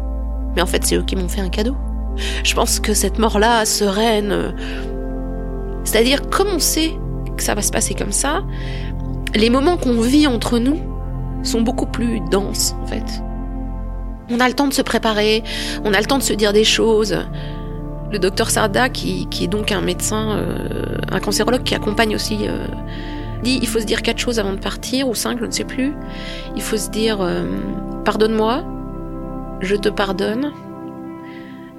Mais 0.59 0.63
en 0.63 0.67
fait, 0.67 0.85
c'est 0.85 0.97
eux 0.97 1.05
qui 1.05 1.15
m'ont 1.15 1.29
fait 1.29 1.41
un 1.41 1.51
cadeau. 1.51 1.77
Je 2.43 2.53
pense 2.53 2.81
que 2.81 2.93
cette 2.93 3.21
mort-là, 3.21 3.65
sereine, 3.65 4.33
euh, 4.33 4.51
c'est-à-dire 5.85 6.29
comme 6.31 6.49
on 6.49 6.59
sait 6.59 6.95
que 7.37 7.45
ça 7.45 7.55
va 7.55 7.63
se 7.63 7.71
passer 7.71 7.95
comme 7.95 8.11
ça, 8.11 8.43
les 9.37 9.51
moments 9.51 9.77
qu'on 9.77 10.01
vit 10.01 10.27
entre 10.27 10.59
nous 10.59 10.81
sont 11.45 11.61
beaucoup 11.61 11.87
plus 11.87 12.19
denses, 12.33 12.75
en 12.83 12.87
fait. 12.87 13.23
On 14.31 14.41
a 14.41 14.49
le 14.49 14.55
temps 14.55 14.67
de 14.67 14.75
se 14.75 14.83
préparer, 14.83 15.45
on 15.85 15.95
a 15.95 16.01
le 16.01 16.07
temps 16.07 16.19
de 16.19 16.25
se 16.25 16.33
dire 16.33 16.53
des 16.53 16.65
choses. 16.65 17.17
Le 18.11 18.19
docteur 18.19 18.51
Sarda, 18.51 18.89
qui, 18.89 19.29
est 19.41 19.47
donc 19.47 19.71
un 19.71 19.81
médecin, 19.81 20.39
euh, 20.39 20.99
un 21.09 21.21
cancérologue 21.21 21.63
qui 21.63 21.77
accompagne 21.77 22.17
aussi, 22.17 22.49
euh, 22.49 22.67
dit 23.45 23.61
il 23.63 23.69
faut 23.69 23.79
se 23.79 23.87
dire 23.87 24.03
quatre 24.03 24.19
choses 24.19 24.41
avant 24.41 24.55
de 24.55 24.59
partir, 24.59 25.07
ou 25.09 25.15
cinq, 25.15 25.39
je 25.39 25.45
ne 25.45 25.53
sais 25.53 25.63
plus. 25.63 25.95
Il 26.57 26.63
faut 26.63 26.77
se 26.77 26.91
dire 26.91 27.19
pardonne-moi, 28.05 28.65
je 29.61 29.77
te 29.77 29.89
pardonne, 29.89 30.53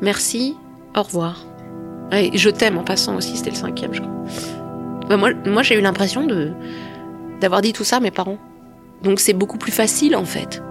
merci 0.01 0.57
Au 0.95 1.03
revoir. 1.03 1.45
Et 2.11 2.35
je 2.37 2.49
t'aime 2.49 2.77
en 2.77 2.83
passant 2.83 3.15
aussi, 3.15 3.37
c'était 3.37 3.51
le 3.51 3.55
cinquième, 3.55 3.93
je 3.93 4.01
crois. 4.01 5.17
Moi, 5.17 5.31
moi 5.45 5.63
j'ai 5.63 5.77
eu 5.77 5.81
l'impression 5.81 6.25
de 6.25 6.51
d'avoir 7.39 7.61
dit 7.61 7.73
tout 7.73 7.83
ça 7.83 7.97
à 7.97 7.99
mes 7.99 8.11
parents. 8.11 8.37
Donc 9.03 9.19
c'est 9.19 9.33
beaucoup 9.33 9.57
plus 9.57 9.71
facile 9.71 10.15
en 10.15 10.25
fait. 10.25 10.61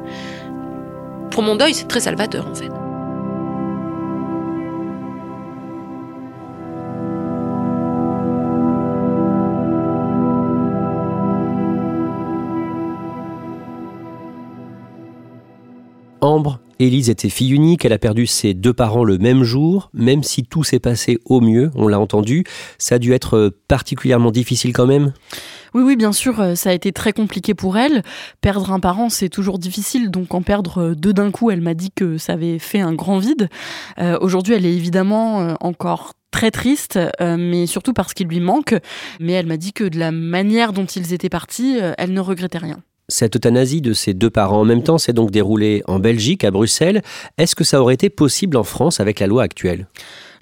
Pour 1.30 1.42
mon 1.42 1.56
deuil, 1.56 1.74
c'est 1.74 1.86
très 1.86 2.00
salvateur 2.00 2.46
en 2.46 2.54
fait. 2.54 2.70
Ambre, 16.20 16.60
Élise 16.80 17.10
était 17.10 17.28
fille 17.28 17.52
unique, 17.52 17.84
elle 17.84 17.92
a 17.92 17.98
perdu 17.98 18.26
ses 18.26 18.54
deux 18.54 18.72
parents 18.72 19.04
le 19.04 19.18
même 19.18 19.44
jour, 19.44 19.90
même 19.92 20.22
si 20.22 20.44
tout 20.44 20.64
s'est 20.64 20.78
passé 20.78 21.18
au 21.24 21.40
mieux, 21.40 21.70
on 21.74 21.88
l'a 21.88 21.98
entendu, 21.98 22.44
ça 22.78 22.96
a 22.96 22.98
dû 22.98 23.12
être 23.12 23.52
particulièrement 23.68 24.30
difficile 24.30 24.72
quand 24.72 24.86
même 24.86 25.12
oui, 25.74 25.82
oui, 25.82 25.96
bien 25.96 26.12
sûr, 26.12 26.40
euh, 26.40 26.54
ça 26.54 26.70
a 26.70 26.72
été 26.72 26.92
très 26.92 27.12
compliqué 27.12 27.54
pour 27.54 27.76
elle. 27.76 28.02
Perdre 28.40 28.72
un 28.72 28.80
parent, 28.80 29.10
c'est 29.10 29.28
toujours 29.28 29.58
difficile, 29.58 30.10
donc 30.10 30.34
en 30.34 30.42
perdre 30.42 30.78
euh, 30.78 30.94
deux 30.94 31.12
d'un 31.12 31.30
coup, 31.30 31.50
elle 31.50 31.60
m'a 31.60 31.74
dit 31.74 31.90
que 31.94 32.16
ça 32.16 32.32
avait 32.32 32.58
fait 32.58 32.80
un 32.80 32.94
grand 32.94 33.18
vide. 33.18 33.48
Euh, 33.98 34.16
aujourd'hui, 34.20 34.54
elle 34.54 34.64
est 34.64 34.74
évidemment 34.74 35.56
encore 35.60 36.14
très 36.30 36.50
triste, 36.50 36.98
mais 37.20 37.66
surtout 37.66 37.92
parce 37.92 38.14
qu'il 38.14 38.28
lui 38.28 38.40
manque. 38.40 38.74
Mais 39.20 39.32
elle 39.32 39.46
m'a 39.46 39.56
dit 39.56 39.72
que 39.72 39.84
de 39.84 39.98
la 39.98 40.12
manière 40.12 40.72
dont 40.72 40.84
ils 40.84 41.12
étaient 41.12 41.28
partis, 41.28 41.78
elle 41.96 42.12
ne 42.12 42.20
regrettait 42.20 42.58
rien. 42.58 42.78
Cette 43.10 43.36
euthanasie 43.36 43.80
de 43.80 43.94
ses 43.94 44.12
deux 44.12 44.28
parents 44.28 44.60
en 44.60 44.64
même 44.66 44.82
temps 44.82 44.98
s'est 44.98 45.14
donc 45.14 45.30
déroulée 45.30 45.82
en 45.86 45.98
Belgique, 45.98 46.44
à 46.44 46.50
Bruxelles. 46.50 47.00
Est-ce 47.38 47.56
que 47.56 47.64
ça 47.64 47.80
aurait 47.80 47.94
été 47.94 48.10
possible 48.10 48.54
en 48.58 48.64
France 48.64 49.00
avec 49.00 49.20
la 49.20 49.26
loi 49.26 49.42
actuelle? 49.42 49.86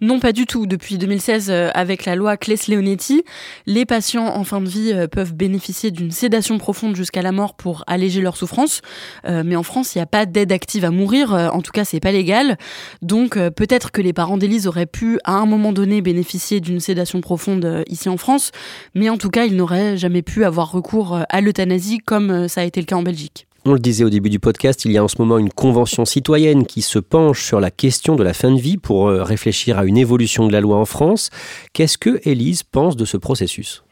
Non, 0.00 0.20
pas 0.20 0.32
du 0.32 0.46
tout. 0.46 0.66
Depuis 0.66 0.98
2016, 0.98 1.50
euh, 1.50 1.70
avec 1.74 2.04
la 2.04 2.16
loi 2.16 2.36
Claes-Leonetti, 2.36 3.24
les 3.66 3.86
patients 3.86 4.26
en 4.26 4.44
fin 4.44 4.60
de 4.60 4.68
vie 4.68 4.92
euh, 4.92 5.06
peuvent 5.06 5.34
bénéficier 5.34 5.90
d'une 5.90 6.10
sédation 6.10 6.58
profonde 6.58 6.94
jusqu'à 6.96 7.22
la 7.22 7.32
mort 7.32 7.54
pour 7.54 7.82
alléger 7.86 8.20
leur 8.20 8.36
souffrance. 8.36 8.82
Euh, 9.26 9.42
mais 9.44 9.56
en 9.56 9.62
France, 9.62 9.94
il 9.94 9.98
n'y 9.98 10.02
a 10.02 10.06
pas 10.06 10.26
d'aide 10.26 10.52
active 10.52 10.84
à 10.84 10.90
mourir. 10.90 11.32
En 11.32 11.62
tout 11.62 11.72
cas, 11.72 11.84
c'est 11.84 12.00
pas 12.00 12.12
légal. 12.12 12.58
Donc, 13.02 13.38
peut-être 13.38 13.90
que 13.90 14.02
les 14.02 14.12
parents 14.12 14.36
d'Élise 14.36 14.66
auraient 14.66 14.86
pu, 14.86 15.18
à 15.24 15.32
un 15.32 15.46
moment 15.46 15.72
donné, 15.72 16.02
bénéficier 16.02 16.60
d'une 16.60 16.80
sédation 16.80 17.20
profonde 17.20 17.84
ici 17.88 18.08
en 18.08 18.16
France. 18.16 18.52
Mais 18.94 19.08
en 19.08 19.16
tout 19.16 19.30
cas, 19.30 19.44
ils 19.44 19.56
n'auraient 19.56 19.96
jamais 19.96 20.22
pu 20.22 20.44
avoir 20.44 20.70
recours 20.70 21.20
à 21.28 21.40
l'euthanasie 21.40 21.98
comme 21.98 22.48
ça 22.48 22.62
a 22.62 22.64
été 22.64 22.80
le 22.80 22.86
cas 22.86 22.96
en 22.96 23.02
Belgique. 23.02 23.46
On 23.68 23.72
le 23.72 23.80
disait 23.80 24.04
au 24.04 24.10
début 24.10 24.30
du 24.30 24.38
podcast, 24.38 24.84
il 24.84 24.92
y 24.92 24.96
a 24.96 25.02
en 25.02 25.08
ce 25.08 25.16
moment 25.18 25.38
une 25.38 25.50
convention 25.50 26.04
citoyenne 26.04 26.66
qui 26.66 26.82
se 26.82 27.00
penche 27.00 27.44
sur 27.44 27.58
la 27.58 27.72
question 27.72 28.14
de 28.14 28.22
la 28.22 28.32
fin 28.32 28.52
de 28.52 28.60
vie 28.60 28.76
pour 28.76 29.08
euh, 29.08 29.24
réfléchir 29.24 29.76
à 29.76 29.84
une 29.84 29.96
évolution 29.96 30.46
de 30.46 30.52
la 30.52 30.60
loi 30.60 30.76
en 30.76 30.84
France. 30.84 31.30
Qu'est-ce 31.72 31.98
que 31.98 32.20
Élise 32.22 32.62
pense 32.62 32.94
de 32.94 33.04
ce 33.04 33.16
processus? 33.16 33.82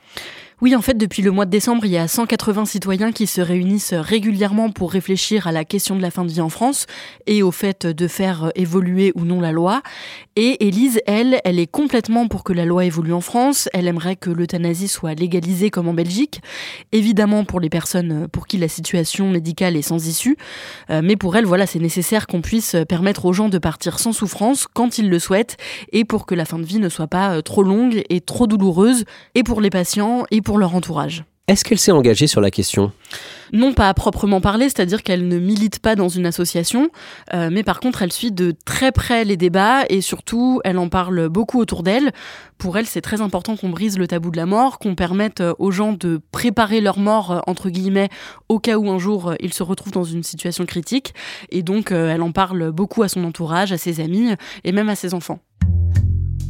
Oui, 0.62 0.76
en 0.76 0.82
fait, 0.82 0.96
depuis 0.96 1.20
le 1.20 1.32
mois 1.32 1.46
de 1.46 1.50
décembre, 1.50 1.84
il 1.84 1.90
y 1.90 1.98
a 1.98 2.06
180 2.06 2.64
citoyens 2.64 3.10
qui 3.10 3.26
se 3.26 3.40
réunissent 3.40 3.92
régulièrement 3.92 4.70
pour 4.70 4.92
réfléchir 4.92 5.48
à 5.48 5.52
la 5.52 5.64
question 5.64 5.96
de 5.96 6.02
la 6.02 6.12
fin 6.12 6.24
de 6.24 6.30
vie 6.30 6.40
en 6.40 6.48
France 6.48 6.86
et 7.26 7.42
au 7.42 7.50
fait 7.50 7.86
de 7.86 8.06
faire 8.06 8.52
évoluer 8.54 9.12
ou 9.16 9.24
non 9.24 9.40
la 9.40 9.50
loi. 9.50 9.82
Et 10.36 10.66
Élise, 10.66 11.00
elle, 11.06 11.40
elle 11.44 11.58
est 11.58 11.66
complètement 11.66 12.28
pour 12.28 12.44
que 12.44 12.52
la 12.52 12.64
loi 12.64 12.84
évolue 12.84 13.12
en 13.12 13.20
France. 13.20 13.68
Elle 13.72 13.88
aimerait 13.88 14.14
que 14.14 14.30
l'euthanasie 14.30 14.86
soit 14.86 15.14
légalisée 15.14 15.70
comme 15.70 15.88
en 15.88 15.94
Belgique. 15.94 16.40
Évidemment 16.92 17.44
pour 17.44 17.58
les 17.58 17.68
personnes 17.68 18.28
pour 18.28 18.46
qui 18.46 18.56
la 18.56 18.68
situation 18.68 19.30
médicale 19.30 19.76
est 19.76 19.82
sans 19.82 20.06
issue. 20.06 20.36
Euh, 20.90 21.00
mais 21.02 21.16
pour 21.16 21.36
elle, 21.36 21.46
voilà, 21.46 21.66
c'est 21.66 21.80
nécessaire 21.80 22.28
qu'on 22.28 22.42
puisse 22.42 22.76
permettre 22.88 23.24
aux 23.24 23.32
gens 23.32 23.48
de 23.48 23.58
partir 23.58 23.98
sans 23.98 24.12
souffrance 24.12 24.66
quand 24.72 24.98
ils 24.98 25.10
le 25.10 25.18
souhaitent 25.18 25.56
et 25.92 26.04
pour 26.04 26.26
que 26.26 26.34
la 26.36 26.44
fin 26.44 26.60
de 26.60 26.64
vie 26.64 26.78
ne 26.78 26.88
soit 26.88 27.08
pas 27.08 27.42
trop 27.42 27.64
longue 27.64 28.04
et 28.08 28.20
trop 28.20 28.46
douloureuse 28.46 29.04
et 29.34 29.42
pour 29.42 29.60
les 29.60 29.70
patients 29.70 30.24
et 30.30 30.43
pour 30.44 30.59
leur 30.59 30.74
entourage. 30.74 31.24
Est-ce 31.46 31.62
qu'elle 31.62 31.78
s'est 31.78 31.92
engagée 31.92 32.26
sur 32.26 32.40
la 32.40 32.50
question? 32.50 32.90
Non, 33.52 33.74
pas 33.74 33.90
à 33.90 33.92
proprement 33.92 34.40
parler, 34.40 34.70
c'est-à-dire 34.70 35.02
qu'elle 35.02 35.28
ne 35.28 35.38
milite 35.38 35.78
pas 35.78 35.94
dans 35.94 36.09
une 36.09 36.24
association, 36.24 36.88
euh, 37.35 37.50
mais 37.52 37.62
par 37.62 37.80
contre, 37.80 38.00
elle 38.00 38.12
suit 38.12 38.33
de 38.33 38.54
très 38.64 38.92
près 38.92 39.24
les 39.24 39.37
débats 39.37 39.85
et 39.90 40.00
surtout, 40.00 40.62
elle 40.64 40.78
en 40.78 40.88
parle 40.88 41.28
beaucoup 41.28 41.61
autour 41.61 41.83
d'elle. 41.83 42.12
Pour 42.57 42.78
elle, 42.78 42.87
c'est 42.87 43.02
très 43.02 43.20
important 43.20 43.57
qu'on 43.57 43.68
brise 43.68 43.98
le 43.98 44.07
tabou 44.07 44.30
de 44.30 44.38
la 44.38 44.46
mort, 44.46 44.78
qu'on 44.78 44.94
permette 44.94 45.42
euh, 45.42 45.52
aux 45.59 45.70
gens 45.70 45.92
de 45.92 46.18
préparer 46.33 46.80
leur 46.80 46.98
mort, 46.98 47.30
euh, 47.30 47.40
entre 47.46 47.68
guillemets, 47.68 48.09
au 48.48 48.59
cas 48.59 48.78
où 48.78 48.90
un 48.90 48.98
jour 48.98 49.35
ils 49.38 49.52
se 49.52 49.62
retrouvent 49.62 49.92
dans 49.92 50.04
une 50.04 50.22
situation 50.22 50.64
critique. 50.64 51.12
Et 51.50 51.62
donc, 51.62 51.90
elle 51.90 52.22
en 52.22 52.33
parle 52.33 52.70
beaucoup 52.70 53.02
à 53.02 53.09
son 53.09 53.22
entourage, 53.22 53.70
à 53.70 53.76
ses 53.76 54.00
amis 54.00 54.35
et 54.64 54.72
même 54.72 54.88
à 54.88 54.94
ses 54.94 55.12
enfants. 55.12 55.40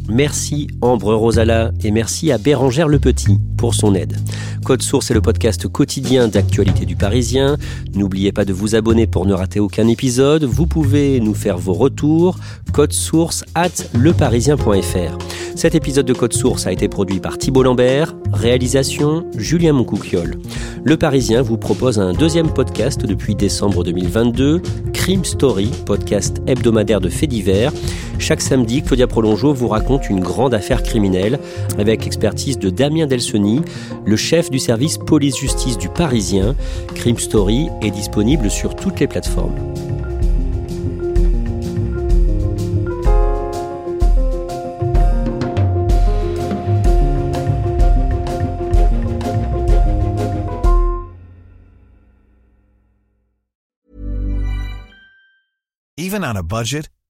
Merci 0.08 0.68
Ambre 0.82 1.14
Rosala 1.14 1.72
et 1.82 1.90
merci 1.90 2.30
à 2.30 2.38
Bérangère 2.38 2.88
Le 2.88 2.98
Petit 2.98 3.38
pour 3.56 3.74
son 3.74 3.94
aide. 3.94 4.18
Code 4.64 4.82
Source 4.82 5.10
est 5.10 5.14
le 5.14 5.22
podcast 5.22 5.66
quotidien 5.68 6.28
d'actualité 6.28 6.84
du 6.84 6.96
Parisien. 6.96 7.56
N'oubliez 7.94 8.32
pas 8.32 8.44
de 8.44 8.52
vous 8.52 8.74
abonner 8.74 9.06
pour 9.06 9.26
ne 9.26 9.32
rater 9.32 9.60
aucun 9.60 9.88
épisode. 9.88 10.44
Vous 10.44 10.66
pouvez 10.66 11.20
nous 11.20 11.34
faire 11.34 11.58
vos 11.58 11.72
retours. 11.72 12.38
Code 12.72 12.92
Source 12.92 13.44
at 13.54 13.70
leparisien.fr. 13.94 15.18
Cet 15.54 15.74
épisode 15.74 16.06
de 16.06 16.12
Code 16.12 16.32
Source 16.32 16.66
a 16.66 16.72
été 16.72 16.88
produit 16.88 17.20
par 17.20 17.38
Thibault 17.38 17.62
Lambert, 17.62 18.14
réalisation 18.32 19.24
Julien 19.36 19.72
Moncouquiole. 19.72 20.36
Le 20.82 20.96
Parisien 20.96 21.42
vous 21.42 21.56
propose 21.56 21.98
un 21.98 22.12
deuxième 22.12 22.52
podcast 22.52 23.06
depuis 23.06 23.34
décembre 23.34 23.84
2022, 23.84 24.60
Crime 24.92 25.24
Story, 25.24 25.70
podcast 25.86 26.42
hebdomadaire 26.46 27.00
de 27.00 27.08
faits 27.08 27.30
divers. 27.30 27.72
Chaque 28.18 28.40
samedi, 28.40 28.82
Claudia 28.82 29.06
Prolongeau 29.06 29.52
vous 29.52 29.68
raconte 29.68 30.08
une 30.08 30.20
grande 30.20 30.54
affaire 30.54 30.82
criminelle 30.82 31.38
avec 31.78 32.04
l'expertise 32.04 32.58
de 32.58 32.70
Damien 32.70 33.06
Delsoni, 33.06 33.60
le 34.06 34.16
chef 34.16 34.50
du 34.50 34.58
service 34.58 34.96
police-justice 34.98 35.76
du 35.76 35.88
Parisien. 35.88 36.54
Crime 36.94 37.18
Story 37.18 37.68
est 37.82 37.90
disponible 37.90 38.50
sur 38.50 38.74
toutes 38.76 39.00
les 39.00 39.06
plateformes. 39.06 39.54
Even 55.96 56.24
on 56.24 56.36
a 56.36 56.42
budget, 56.42 56.88